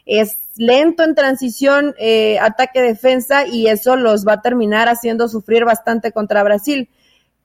[0.06, 6.12] es lento en transición, eh, ataque-defensa y eso los va a terminar haciendo sufrir bastante
[6.12, 6.88] contra Brasil.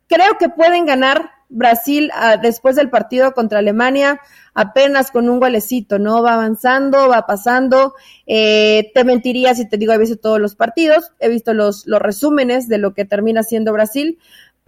[0.07, 4.21] Creo que pueden ganar Brasil ah, después del partido contra Alemania
[4.53, 6.21] apenas con un golecito, ¿no?
[6.21, 7.95] Va avanzando, va pasando.
[8.27, 12.01] Eh, te mentiría si te digo, he visto todos los partidos, he visto los, los
[12.01, 14.19] resúmenes de lo que termina siendo Brasil,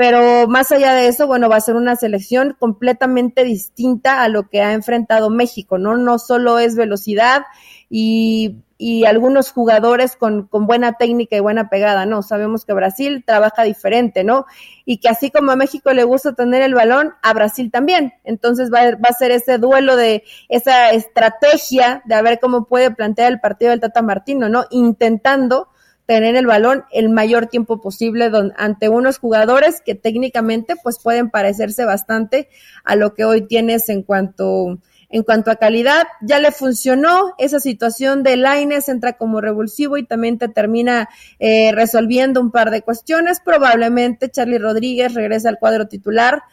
[0.01, 4.49] pero más allá de eso, bueno, va a ser una selección completamente distinta a lo
[4.49, 5.95] que ha enfrentado México, ¿no?
[5.95, 7.43] No solo es velocidad
[7.87, 13.23] y, y algunos jugadores con, con, buena técnica y buena pegada, no, sabemos que Brasil
[13.23, 14.47] trabaja diferente, ¿no?
[14.85, 18.11] Y que así como a México le gusta tener el balón, a Brasil también.
[18.23, 22.89] Entonces va, va a ser ese duelo de esa estrategia de a ver cómo puede
[22.89, 24.65] plantear el partido del Tata Martino, ¿no?
[24.71, 25.67] Intentando
[26.11, 31.85] tener el balón el mayor tiempo posible ante unos jugadores que técnicamente pues pueden parecerse
[31.85, 32.49] bastante
[32.83, 34.77] a lo que hoy tienes en cuanto
[35.09, 40.05] en cuanto a calidad, ya le funcionó esa situación de Laines, entra como revulsivo y
[40.05, 41.07] también te termina
[41.39, 43.39] eh, resolviendo un par de cuestiones.
[43.39, 46.43] Probablemente Charlie Rodríguez regresa al cuadro titular.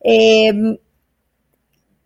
[0.00, 0.78] Eh,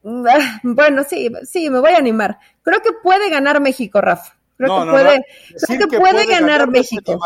[0.02, 2.38] bueno, sí, sí, me voy a animar.
[2.62, 4.39] Creo que puede ganar México, Rafa.
[4.60, 5.24] Creo que puede,
[5.66, 7.18] creo que, puede, ganar, México.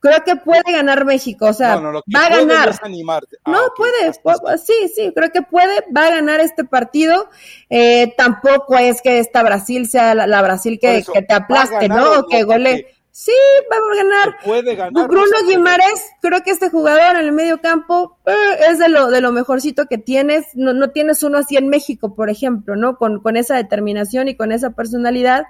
[0.00, 2.74] Creo que puede ganar México, o sea, va a ganar.
[2.82, 4.12] Ah, no puede,
[4.56, 7.28] sí, sí, creo que puede, va a ganar este partido.
[7.68, 12.20] Eh, tampoco es que esta Brasil sea la, Brasil que, te aplaste, ¿no?
[12.20, 12.86] O que gole.
[13.12, 13.32] Sí,
[13.70, 14.38] va a ganar.
[14.42, 15.06] Puede ganar.
[15.06, 18.32] Bruno Guimares, creo que este jugador en el medio campo eh,
[18.70, 20.46] es de lo, de lo mejorcito que tienes.
[20.54, 22.96] No, no tienes uno así en México, por ejemplo, ¿no?
[22.96, 25.44] Con, con esa determinación y con esa personalidad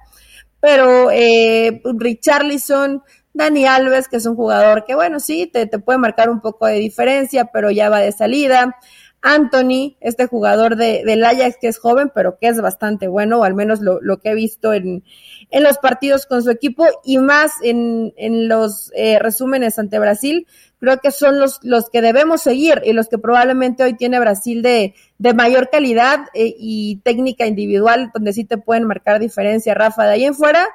[0.60, 5.98] pero eh, Richarlison, Dani Alves, que es un jugador que, bueno, sí, te, te, puede
[5.98, 8.76] marcar un poco de diferencia, pero ya va de salida.
[9.22, 13.44] Anthony, este jugador de, del Ajax que es joven, pero que es bastante bueno, o
[13.44, 15.04] al menos lo, lo que he visto en,
[15.50, 20.46] en, los partidos con su equipo y más en, en los eh, resúmenes ante Brasil,
[20.80, 24.62] creo que son los, los que debemos seguir y los que probablemente hoy tiene Brasil
[24.62, 30.04] de, de mayor calidad eh, y técnica individual, donde sí te pueden marcar diferencia, Rafa.
[30.04, 30.66] De ahí en fuera,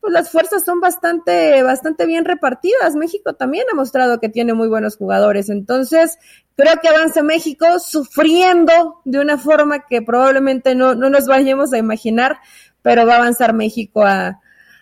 [0.00, 2.94] pues las fuerzas son bastante, bastante bien repartidas.
[2.94, 5.48] México también ha mostrado que tiene muy buenos jugadores.
[5.48, 6.18] Entonces,
[6.54, 11.78] creo que avanza México sufriendo de una forma que probablemente no, no nos vayamos a
[11.78, 12.38] imaginar,
[12.82, 14.40] pero va a avanzar México a,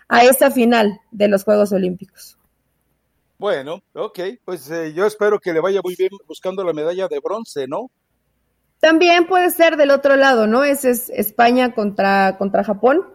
[0.09, 2.36] a esa final de los Juegos Olímpicos.
[3.39, 7.19] Bueno, ok, pues eh, yo espero que le vaya muy bien buscando la medalla de
[7.19, 7.91] bronce, ¿no?
[8.79, 10.63] También puede ser del otro lado, ¿no?
[10.63, 13.05] Ese es España contra, contra Japón.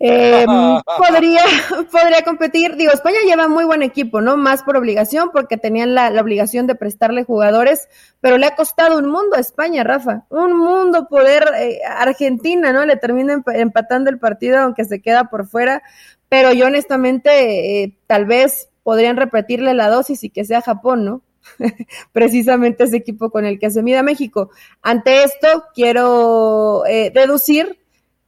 [0.00, 0.44] Eh,
[0.98, 1.42] podría,
[1.90, 2.76] podría competir.
[2.76, 4.36] Digo, España lleva muy buen equipo, ¿no?
[4.36, 7.88] Más por obligación, porque tenían la, obligación de prestarle jugadores,
[8.20, 10.24] pero le ha costado un mundo a España, Rafa.
[10.30, 11.44] Un mundo poder.
[11.58, 12.84] Eh, Argentina, ¿no?
[12.84, 15.82] Le termina empatando el partido, aunque se queda por fuera.
[16.28, 21.22] Pero yo, honestamente, eh, tal vez podrían repetirle la dosis y que sea Japón, ¿no?
[22.12, 24.50] Precisamente ese equipo con el que se mida México.
[24.80, 27.80] Ante esto, quiero deducir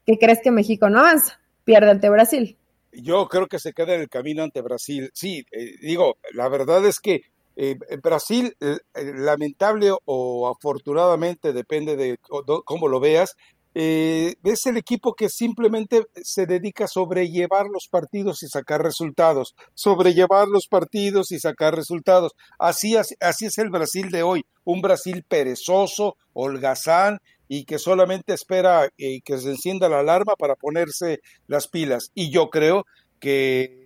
[0.04, 2.56] que crees que México no avanza pierde ante Brasil.
[2.92, 5.10] Yo creo que se queda en el camino ante Brasil.
[5.12, 7.22] Sí, eh, digo, la verdad es que
[7.56, 12.18] eh, Brasil, eh, lamentable o afortunadamente, depende de
[12.64, 13.36] cómo lo veas,
[13.78, 20.48] es el equipo que simplemente se dedica a sobrellevar los partidos y sacar resultados, sobrellevar
[20.48, 22.32] los partidos y sacar resultados.
[22.58, 28.88] Así, así es el Brasil de hoy, un Brasil perezoso, holgazán, y que solamente espera
[28.98, 32.10] eh, que se encienda la alarma para ponerse las pilas.
[32.14, 32.86] Y yo creo
[33.20, 33.85] que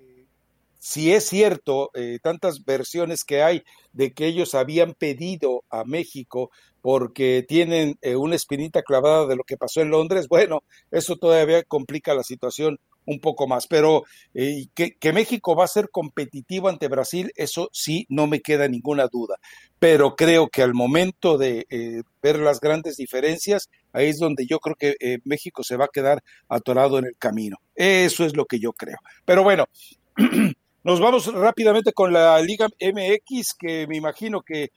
[0.81, 3.63] si es cierto, eh, tantas versiones que hay
[3.93, 9.45] de que ellos habían pedido a México porque tienen eh, una espinita clavada de lo
[9.45, 13.67] que pasó en Londres, bueno, eso todavía complica la situación un poco más.
[13.67, 18.67] Pero eh, que, México va a ser competitivo ante Brasil, eso sí, no me queda
[18.67, 19.37] ninguna duda.
[19.79, 21.67] Pero creo que al momento de
[22.23, 26.23] ver las grandes diferencias, ahí es donde yo creo que México se va a quedar
[26.49, 27.59] atorado en el camino.
[27.75, 28.99] Eso es lo que yo creo.
[29.27, 29.67] Pero bueno.
[30.83, 34.71] Nos vamos rápidamente con la Liga MX, que me imagino que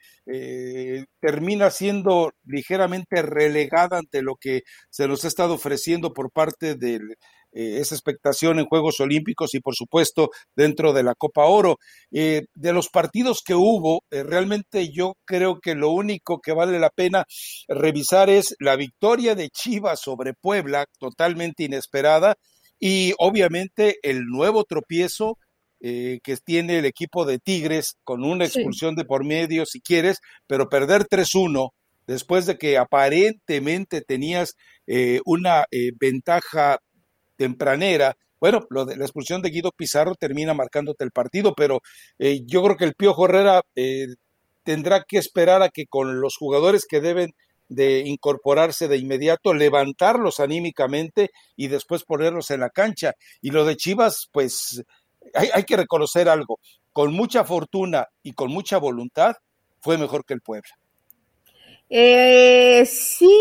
[1.19, 7.17] termina siendo ligeramente relegada ante lo que se nos ha estado ofreciendo por parte del
[7.55, 11.77] eh, esa expectación en Juegos Olímpicos y por supuesto dentro de la Copa Oro.
[12.11, 16.79] Eh, de los partidos que hubo, eh, realmente yo creo que lo único que vale
[16.79, 17.25] la pena
[17.67, 22.37] revisar es la victoria de Chivas sobre Puebla, totalmente inesperada,
[22.79, 25.37] y obviamente el nuevo tropiezo
[25.83, 30.69] que tiene el equipo de Tigres con una expulsión de por medio, si quieres, pero
[30.69, 31.71] perder 3-1
[32.07, 34.55] después de que aparentemente tenías
[35.25, 35.65] una
[35.99, 36.79] ventaja
[37.35, 38.15] tempranera.
[38.39, 41.81] Bueno, lo de la expulsión de Guido Pizarro termina marcándote el partido, pero
[42.19, 44.07] eh, yo creo que el Piojo Herrera eh,
[44.63, 47.31] tendrá que esperar a que con los jugadores que deben
[47.69, 53.13] de incorporarse de inmediato, levantarlos anímicamente y después ponerlos en la cancha.
[53.41, 54.83] Y lo de Chivas, pues
[55.33, 56.59] hay, que reconocer algo,
[56.91, 59.35] con mucha fortuna y con mucha voluntad,
[59.81, 60.69] fue mejor que el Puebla.
[61.89, 63.35] Eh, sí,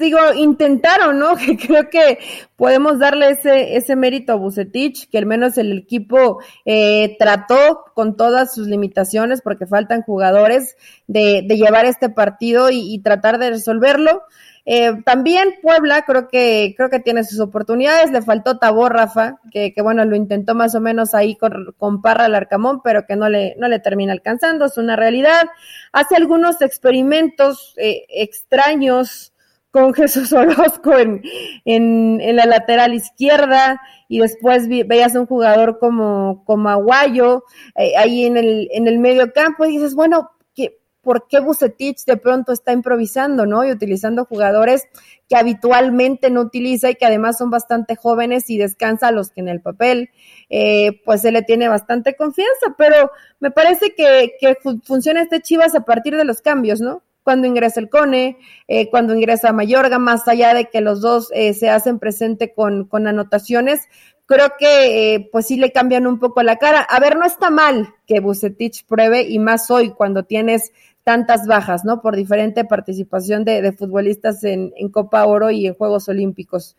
[0.00, 1.36] digo, intentaron, ¿no?
[1.36, 2.18] Que creo que
[2.56, 8.16] podemos darle ese, ese mérito a Bucetich, que al menos el equipo eh, trató con
[8.16, 10.76] todas sus limitaciones, porque faltan jugadores,
[11.10, 14.22] de, de llevar este partido y, tratar de resolverlo.
[14.64, 18.12] Eh, también Puebla creo que creo que tiene sus oportunidades.
[18.12, 22.00] Le faltó Tabor Rafa, que, que bueno lo intentó más o menos ahí con, con
[22.00, 24.66] Parra al Arcamón, pero que no le no le termina alcanzando.
[24.66, 25.48] Es una realidad.
[25.92, 29.29] Hace algunos experimentos eh, extraños
[29.70, 31.22] con Jesús Orozco en,
[31.64, 37.44] en, la lateral izquierda y después veías a un jugador como, como Aguayo
[37.76, 42.04] eh, ahí en el, en el medio campo y dices, bueno, ¿qué, ¿por qué Bucetich
[42.04, 43.64] de pronto está improvisando, no?
[43.64, 44.88] Y utilizando jugadores
[45.28, 49.40] que habitualmente no utiliza y que además son bastante jóvenes y descansa a los que
[49.40, 50.10] en el papel,
[50.48, 55.74] eh, pues se le tiene bastante confianza, pero me parece que, que funciona este Chivas
[55.76, 57.02] a partir de los cambios, ¿no?
[57.30, 61.54] Cuando ingresa el Cone, eh, cuando ingresa Mayorga, más allá de que los dos eh,
[61.54, 63.82] se hacen presente con, con anotaciones,
[64.26, 66.80] creo que eh, pues sí le cambian un poco la cara.
[66.80, 70.72] A ver, no está mal que Bucetich pruebe y más hoy cuando tienes
[71.04, 72.02] tantas bajas, ¿no?
[72.02, 76.76] Por diferente participación de, de futbolistas en, en Copa Oro y en Juegos Olímpicos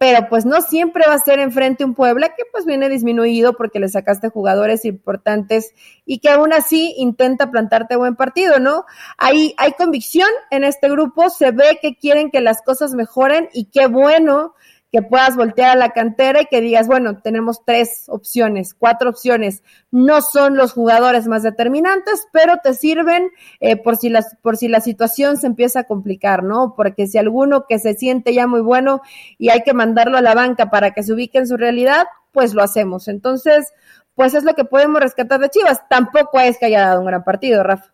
[0.00, 3.78] pero pues no siempre va a ser enfrente un Puebla que pues viene disminuido porque
[3.80, 5.74] le sacaste jugadores importantes
[6.06, 8.86] y que aún así intenta plantarte buen partido, ¿no?
[9.18, 13.66] Hay, hay convicción en este grupo, se ve que quieren que las cosas mejoren y
[13.66, 14.54] qué bueno
[14.92, 19.62] que puedas voltear a la cantera y que digas, bueno, tenemos tres opciones, cuatro opciones.
[19.90, 24.68] No son los jugadores más determinantes, pero te sirven eh, por, si las, por si
[24.68, 26.74] la situación se empieza a complicar, ¿no?
[26.76, 29.00] Porque si alguno que se siente ya muy bueno
[29.38, 32.54] y hay que mandarlo a la banca para que se ubique en su realidad, pues
[32.54, 33.06] lo hacemos.
[33.06, 33.72] Entonces,
[34.14, 35.88] pues es lo que podemos rescatar de Chivas.
[35.88, 37.92] Tampoco es que haya dado un gran partido, Rafa.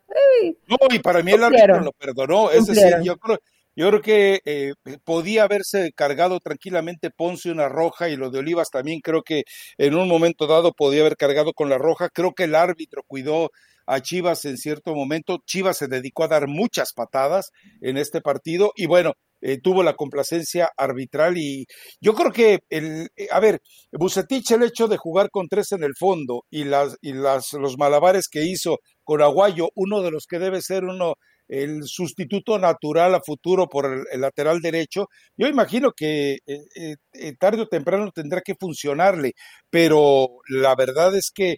[0.66, 2.50] no, y para mí el árbitro lo perdonó.
[2.50, 3.38] Es decir, yo creo,
[3.76, 4.72] yo creo que eh,
[5.04, 9.44] podía haberse cargado tranquilamente Ponce una roja y lo de Olivas también creo que
[9.76, 12.08] en un momento dado podía haber cargado con la roja.
[12.08, 13.50] Creo que el árbitro cuidó
[13.86, 15.38] a Chivas en cierto momento.
[15.46, 17.50] Chivas se dedicó a dar muchas patadas
[17.82, 19.12] en este partido y bueno,
[19.42, 21.66] eh, tuvo la complacencia arbitral y
[22.00, 23.60] yo creo que, el, a ver,
[23.92, 27.76] Bucetich el hecho de jugar con tres en el fondo y, las, y las, los
[27.76, 31.14] malabares que hizo con Aguayo, uno de los que debe ser uno
[31.48, 37.62] el sustituto natural a futuro por el, lateral derecho, yo imagino que eh, eh, tarde
[37.62, 39.34] o temprano tendrá que funcionarle,
[39.70, 41.56] pero la verdad es que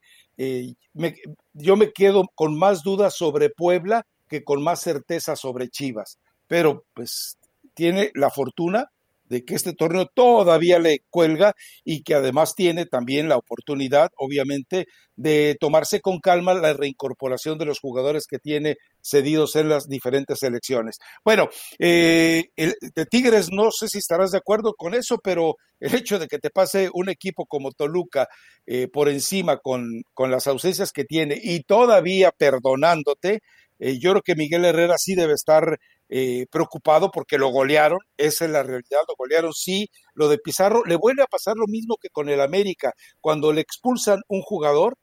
[1.52, 6.18] yo me quedo con más dudas sobre Puebla que con más certeza sobre Chivas.
[6.46, 7.38] Pero pues
[7.74, 8.90] tiene la fortuna
[9.28, 11.54] de que este torneo todavía le cuelga
[11.84, 17.64] y que además tiene también la oportunidad, obviamente, de tomarse con calma la reincorporación de
[17.64, 20.98] los jugadores que tiene cedidos en las diferentes selecciones.
[21.24, 21.48] Bueno,
[21.78, 26.18] eh, el, de Tigres no sé si estarás de acuerdo con eso, pero el hecho
[26.18, 28.28] de que te pase un equipo como Toluca
[28.66, 33.40] eh, por encima con, con las ausencias que tiene y todavía perdonándote,
[33.80, 38.44] eh, yo creo que Miguel Herrera sí debe estar eh, preocupado porque lo golearon, esa
[38.46, 41.96] es la realidad, lo golearon, sí, lo de Pizarro, le vuelve a pasar lo mismo
[42.00, 44.94] que con el América, cuando le expulsan un jugador,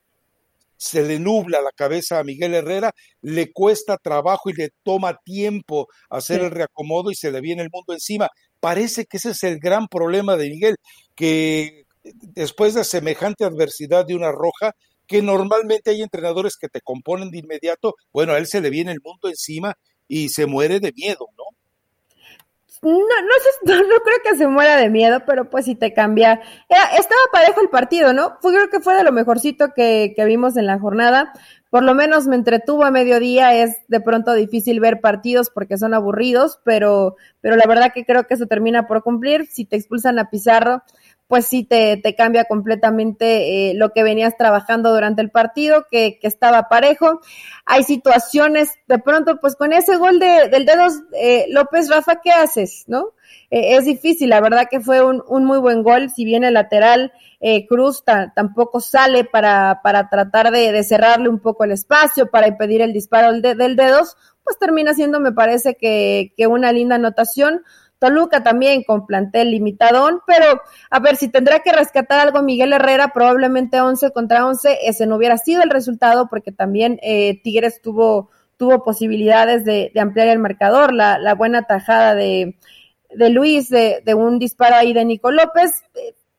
[0.78, 2.92] se le nubla la cabeza a Miguel Herrera,
[3.22, 7.70] le cuesta trabajo y le toma tiempo hacer el reacomodo y se le viene el
[7.72, 8.30] mundo encima.
[8.60, 10.76] Parece que ese es el gran problema de Miguel,
[11.16, 14.74] que después de semejante adversidad de una roja,
[15.08, 18.92] que normalmente hay entrenadores que te componen de inmediato, bueno, a él se le viene
[18.92, 19.76] el mundo encima
[20.08, 21.44] y se muere de miedo, ¿no?
[22.82, 22.92] No,
[23.66, 26.40] no, no, creo que se muera de miedo, pero pues si te cambia.
[26.70, 28.38] estaba parejo el partido, ¿no?
[28.42, 31.34] Fue, creo que fue de lo mejorcito que, que vimos en la jornada.
[31.76, 33.54] Por lo menos me entretuvo a mediodía.
[33.54, 38.26] Es de pronto difícil ver partidos porque son aburridos, pero, pero la verdad que creo
[38.28, 39.46] que eso termina por cumplir.
[39.48, 40.84] Si te expulsan a Pizarro,
[41.28, 46.18] pues sí te, te cambia completamente eh, lo que venías trabajando durante el partido, que,
[46.18, 47.20] que, estaba parejo.
[47.66, 52.32] Hay situaciones, de pronto, pues con ese gol de, del dedos, eh, López Rafa, ¿qué
[52.32, 52.86] haces?
[52.88, 53.10] ¿No?
[53.50, 57.12] Eh, es difícil, la verdad que fue un, muy buen gol, si bien el lateral
[57.70, 62.92] Cruz tampoco sale para, para tratar de, cerrarle un poco el espacio, para impedir el
[62.92, 67.64] disparo del, del dedos, pues termina siendo, me parece que, una linda anotación.
[67.98, 73.12] Toluca también con plantel limitadón, pero a ver si tendrá que rescatar algo Miguel Herrera,
[73.14, 78.30] probablemente 11 contra 11, ese no hubiera sido el resultado porque también eh, Tigres tuvo,
[78.58, 82.58] tuvo posibilidades de, ampliar el marcador, la buena tajada de,
[83.16, 85.84] de Luis, de, de, un disparo ahí de Nico López,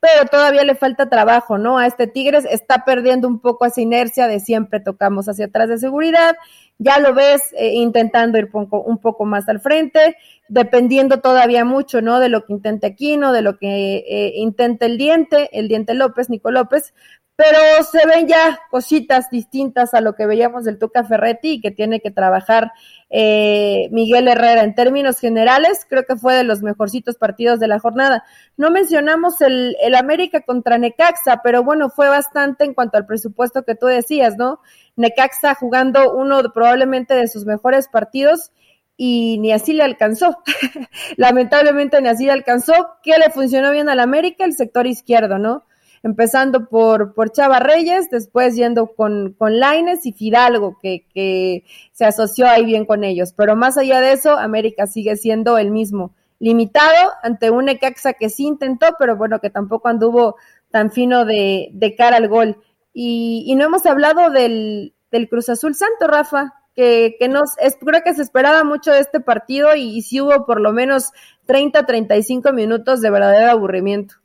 [0.01, 1.79] pero todavía le falta trabajo, ¿no?
[1.79, 5.79] A este Tigres está perdiendo un poco esa inercia de siempre tocamos hacia atrás de
[5.79, 6.37] seguridad,
[6.79, 10.16] ya lo ves eh, intentando ir un poco, más al frente,
[10.49, 12.20] dependiendo todavía mucho, ¿no?
[12.20, 16.29] De lo que intente Aquino, de lo que eh, intente el diente, el diente López,
[16.29, 16.93] Nico López,
[17.37, 21.70] pero se ven ya cositas distintas a lo que veíamos del Tuca Ferretti y que
[21.70, 22.72] tiene que trabajar
[23.11, 24.62] eh, Miguel Herrera.
[24.62, 28.24] En términos generales, creo que fue de los mejorcitos partidos de la jornada.
[28.57, 33.64] No mencionamos el, el América contra Necaxa, pero bueno, fue bastante en cuanto al presupuesto
[33.64, 34.61] que tú decías, ¿no?
[34.97, 38.51] Necaxa jugando uno probablemente de sus mejores partidos
[38.97, 40.39] y ni así le alcanzó.
[41.18, 42.72] Lamentablemente ni así le alcanzó.
[43.03, 44.47] ¿Qué le funcionó bien al América?
[44.47, 45.64] El sector izquierdo, ¿no?
[46.03, 52.05] Empezando por, por Chava Reyes, después yendo con, con Laines y Fidalgo, que, que se
[52.05, 53.32] asoció ahí bien con ellos.
[53.36, 56.14] Pero más allá de eso, América sigue siendo el mismo.
[56.38, 60.36] Limitado ante un Necaxa que sí intentó, pero bueno, que tampoco anduvo
[60.70, 62.59] tan fino de, de cara al gol.
[62.92, 67.76] Y, y no hemos hablado del, del Cruz Azul Santo, Rafa, que, que nos, es,
[67.80, 71.12] creo que se esperaba mucho de este partido y, si hubo por lo menos
[71.47, 74.16] 30, 35 minutos de verdadero aburrimiento.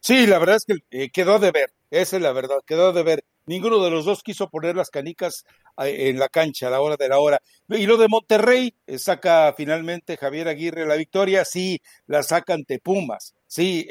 [0.00, 3.02] Sí, la verdad es que eh, quedó de ver, esa es la verdad, quedó de
[3.02, 3.24] ver.
[3.46, 5.44] Ninguno de los dos quiso poner las canicas
[5.82, 7.40] eh, en la cancha a la hora de la hora.
[7.68, 12.78] Y lo de Monterrey, eh, saca finalmente Javier Aguirre la victoria, sí, la saca ante
[12.78, 13.34] Pumas.
[13.46, 13.86] Sí,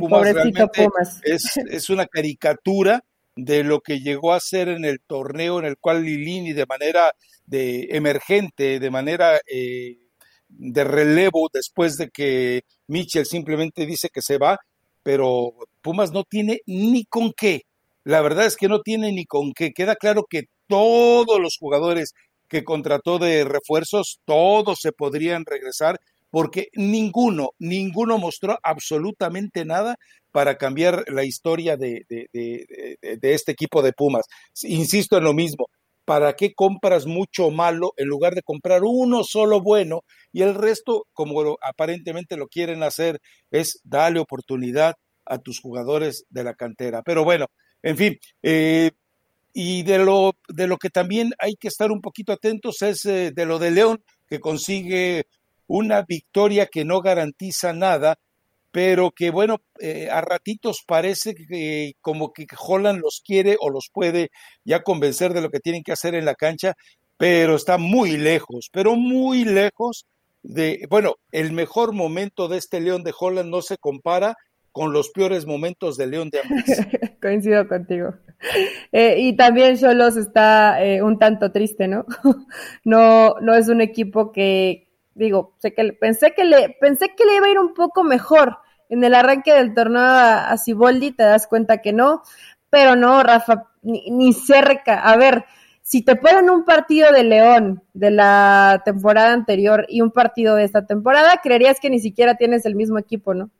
[0.00, 0.88] Pumas realmente
[1.22, 3.04] Es, es una caricatura
[3.36, 7.14] de lo que llegó a ser en el torneo en el cual Lilini de manera
[7.46, 9.98] de emergente, de manera eh,
[10.48, 14.58] de relevo después de que Mitchell simplemente dice que se va,
[15.04, 15.52] pero
[15.82, 17.62] Pumas no tiene ni con qué.
[18.02, 19.72] La verdad es que no tiene ni con qué.
[19.72, 22.14] Queda claro que todos los jugadores
[22.48, 26.00] que contrató de refuerzos, todos se podrían regresar
[26.30, 29.96] porque ninguno, ninguno mostró absolutamente nada
[30.32, 32.04] para cambiar la historia de,
[33.22, 34.26] este equipo de Pumas.
[34.62, 35.68] Insisto en lo mismo,
[36.04, 40.02] ¿para qué compras mucho malo en lugar de comprar uno solo bueno
[40.32, 44.94] y el resto, como aparentemente lo quieren hacer, es darle oportunidad
[45.24, 47.02] a tus jugadores de la cantera?
[47.02, 47.46] Pero bueno,
[47.82, 48.90] en fin, eh,
[49.52, 53.30] y de lo, de lo que también hay que estar un poquito atentos es eh,
[53.34, 55.26] de lo de León, que consigue
[55.66, 58.18] una victoria que no garantiza nada,
[58.74, 63.88] pero que bueno, eh, a ratitos parece que como que Holland los quiere o los
[63.92, 64.32] puede
[64.64, 66.74] ya convencer de lo que tienen que hacer en la cancha,
[67.16, 70.06] pero está muy lejos, pero muy lejos
[70.42, 74.34] de, bueno, el mejor momento de este León de Holland no se compara
[74.72, 76.64] con los peores momentos de León de Ambrís.
[77.22, 78.12] Coincido contigo.
[78.90, 82.06] Eh, y también Cholos está eh, un tanto triste, ¿no?
[82.84, 87.36] no, no es un equipo que, digo, sé que pensé que le, pensé que le
[87.36, 88.63] iba a ir un poco mejor
[88.94, 92.22] en el arranque del torneo a, Ciboldi, te das cuenta que no,
[92.70, 95.00] pero no, Rafa, ni, ni cerca.
[95.00, 95.44] A ver,
[95.82, 100.64] si te ponen un partido de León de la temporada anterior y un partido de
[100.64, 103.50] esta temporada, creerías que ni siquiera tienes el mismo equipo, ¿no?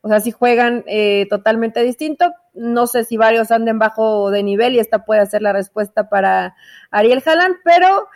[0.00, 4.74] O sea, si juegan eh, totalmente distinto, no sé si varios anden bajo de nivel
[4.74, 6.54] y esta puede ser la respuesta para
[6.90, 8.08] Ariel Haaland, pero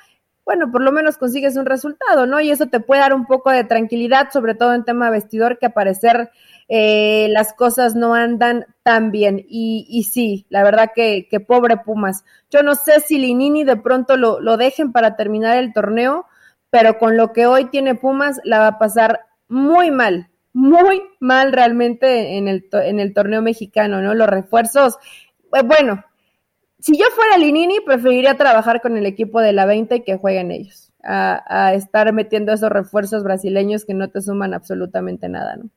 [0.44, 2.40] bueno, por lo menos consigues un resultado, ¿no?
[2.40, 5.66] Y eso te puede dar un poco de tranquilidad, sobre todo en tema vestidor, que
[5.66, 6.30] a parecer
[6.68, 9.44] eh, las cosas no andan tan bien.
[9.48, 12.24] Y, y sí, la verdad que, pobre Pumas.
[12.50, 16.26] Yo no sé si Linini de pronto lo, lo dejen para terminar el torneo,
[16.70, 21.52] pero con lo que hoy tiene Pumas la va a pasar muy mal, muy mal
[21.52, 24.14] realmente en el, en el torneo mexicano, ¿no?
[24.14, 24.96] Los refuerzos,
[25.54, 26.04] eh, bueno,
[26.82, 30.50] si yo fuera Linini, preferiría trabajar con el equipo de la 20 y que jueguen
[30.50, 35.70] ellos, a, a estar metiendo esos refuerzos brasileños que no te suman absolutamente nada, ¿no?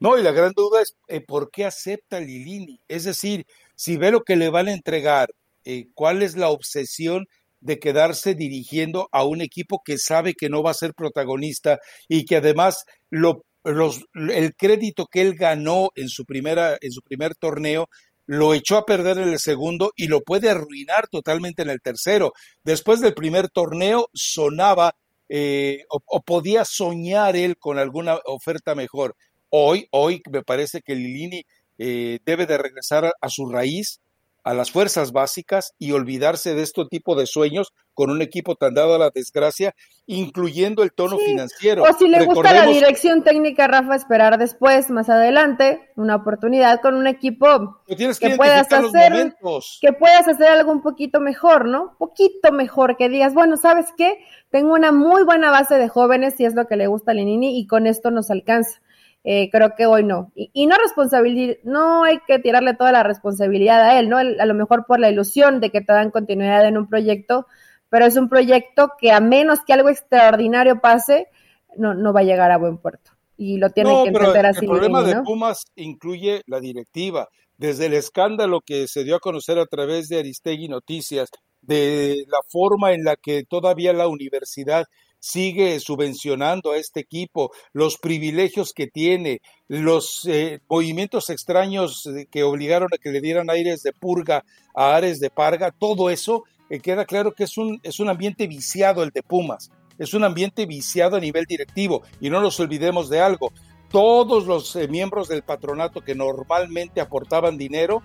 [0.00, 2.80] No, y la gran duda es eh, por qué acepta Lilini.
[2.88, 5.28] Es decir, si ve lo que le van a entregar,
[5.64, 7.26] eh, cuál es la obsesión
[7.60, 11.78] de quedarse dirigiendo a un equipo que sabe que no va a ser protagonista
[12.08, 17.00] y que además lo los, el crédito que él ganó en su, primera, en su
[17.02, 17.88] primer torneo
[18.26, 22.32] lo echó a perder en el segundo y lo puede arruinar totalmente en el tercero.
[22.64, 24.94] Después del primer torneo sonaba
[25.34, 29.16] eh, o, podía soñar él con alguna oferta mejor.
[29.48, 31.44] Hoy, hoy me parece que Lilini
[31.78, 34.01] eh, debe de regresar a su raíz,
[34.44, 38.74] a las fuerzas básicas y olvidarse de este tipo de sueños con un equipo tan
[38.74, 39.74] dado a la desgracia,
[40.06, 41.26] incluyendo el tono sí.
[41.26, 41.82] financiero.
[41.82, 42.52] O si le Recordemos...
[42.52, 48.36] gusta la dirección técnica, Rafa, esperar después, más adelante, una oportunidad con un equipo que,
[48.36, 49.34] puedas hacer,
[49.80, 51.94] que puedas hacer algo un poquito mejor, ¿no?
[51.98, 54.18] Poquito mejor, que digas, bueno, ¿sabes qué?
[54.50, 57.58] Tengo una muy buena base de jóvenes, si es lo que le gusta a Lenini,
[57.58, 58.80] y con esto nos alcanza.
[59.24, 60.32] Eh, creo que hoy no.
[60.34, 64.18] Y, y, no responsabilidad, no hay que tirarle toda la responsabilidad a él, ¿no?
[64.18, 67.46] A lo mejor por la ilusión de que te dan continuidad en un proyecto,
[67.88, 71.28] pero es un proyecto que a menos que algo extraordinario pase,
[71.76, 73.12] no, no va a llegar a buen puerto.
[73.36, 74.64] Y lo tiene no, que entender así.
[74.64, 77.28] El problema de Pumas incluye la directiva.
[77.58, 82.38] Desde el escándalo que se dio a conocer a través de Aristegui Noticias, de la
[82.48, 84.86] forma en la que todavía la universidad
[85.22, 92.88] sigue subvencionando a este equipo, los privilegios que tiene, los eh, movimientos extraños que obligaron
[92.92, 94.44] a que le dieran aires de purga
[94.74, 98.48] a Ares de Parga, todo eso eh, queda claro que es un, es un ambiente
[98.48, 103.08] viciado el de Pumas, es un ambiente viciado a nivel directivo y no nos olvidemos
[103.08, 103.52] de algo.
[103.90, 108.02] Todos los eh, miembros del patronato que normalmente aportaban dinero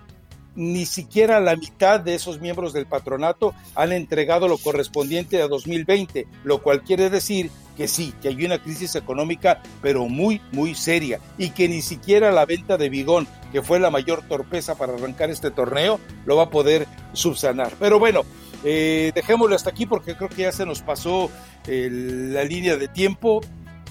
[0.58, 6.26] ni siquiera la mitad de esos miembros del patronato han entregado lo correspondiente a 2020,
[6.42, 11.20] lo cual quiere decir que sí, que hay una crisis económica, pero muy, muy seria,
[11.38, 15.30] y que ni siquiera la venta de Bigón, que fue la mayor torpeza para arrancar
[15.30, 17.72] este torneo, lo va a poder subsanar.
[17.78, 18.24] Pero bueno,
[18.64, 21.30] eh, dejémoslo hasta aquí porque creo que ya se nos pasó
[21.68, 23.42] la línea de tiempo.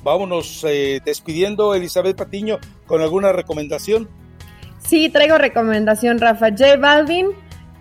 [0.04, 4.10] Vámonos eh, despidiendo, Elizabeth Patiño, con alguna recomendación.
[4.88, 6.50] Sí, traigo recomendación, Rafa.
[6.50, 7.28] J Balvin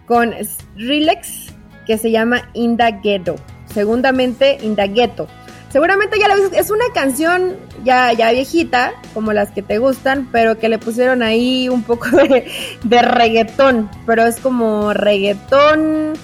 [0.07, 0.34] con
[0.76, 1.54] Relax,
[1.86, 3.36] que se llama Indagueto.
[3.72, 5.28] Segundamente, Indagueto.
[5.70, 10.28] Seguramente ya la viste, es una canción ya, ya viejita, como las que te gustan,
[10.32, 12.50] pero que le pusieron ahí un poco de,
[12.82, 13.88] de reggaetón.
[14.04, 16.14] Pero es como reggaetón,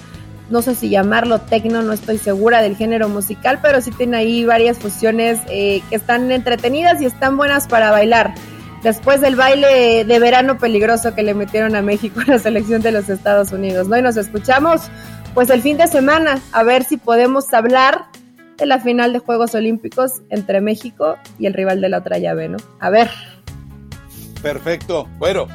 [0.49, 4.43] no sé si llamarlo tecno, no estoy segura del género musical, pero sí tiene ahí
[4.43, 8.33] varias fusiones eh, que están entretenidas y están buenas para bailar
[8.83, 12.91] después del baile de verano peligroso que le metieron a México en la selección de
[12.91, 13.97] los Estados Unidos, ¿no?
[13.97, 14.81] Y nos escuchamos
[15.33, 18.05] pues el fin de semana a ver si podemos hablar
[18.57, 22.49] de la final de Juegos Olímpicos entre México y el rival de la otra llave,
[22.49, 22.57] ¿no?
[22.79, 23.09] A ver.
[24.41, 25.07] Perfecto.
[25.17, 25.47] Bueno,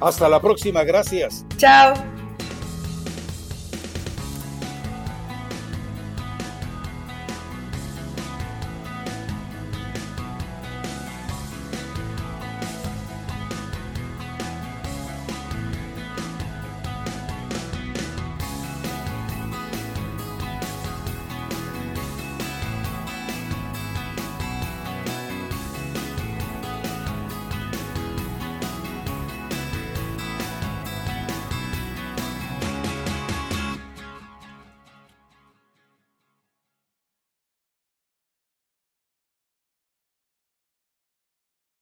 [0.00, 0.84] hasta la próxima.
[0.84, 1.46] Gracias.
[1.56, 1.94] Chao.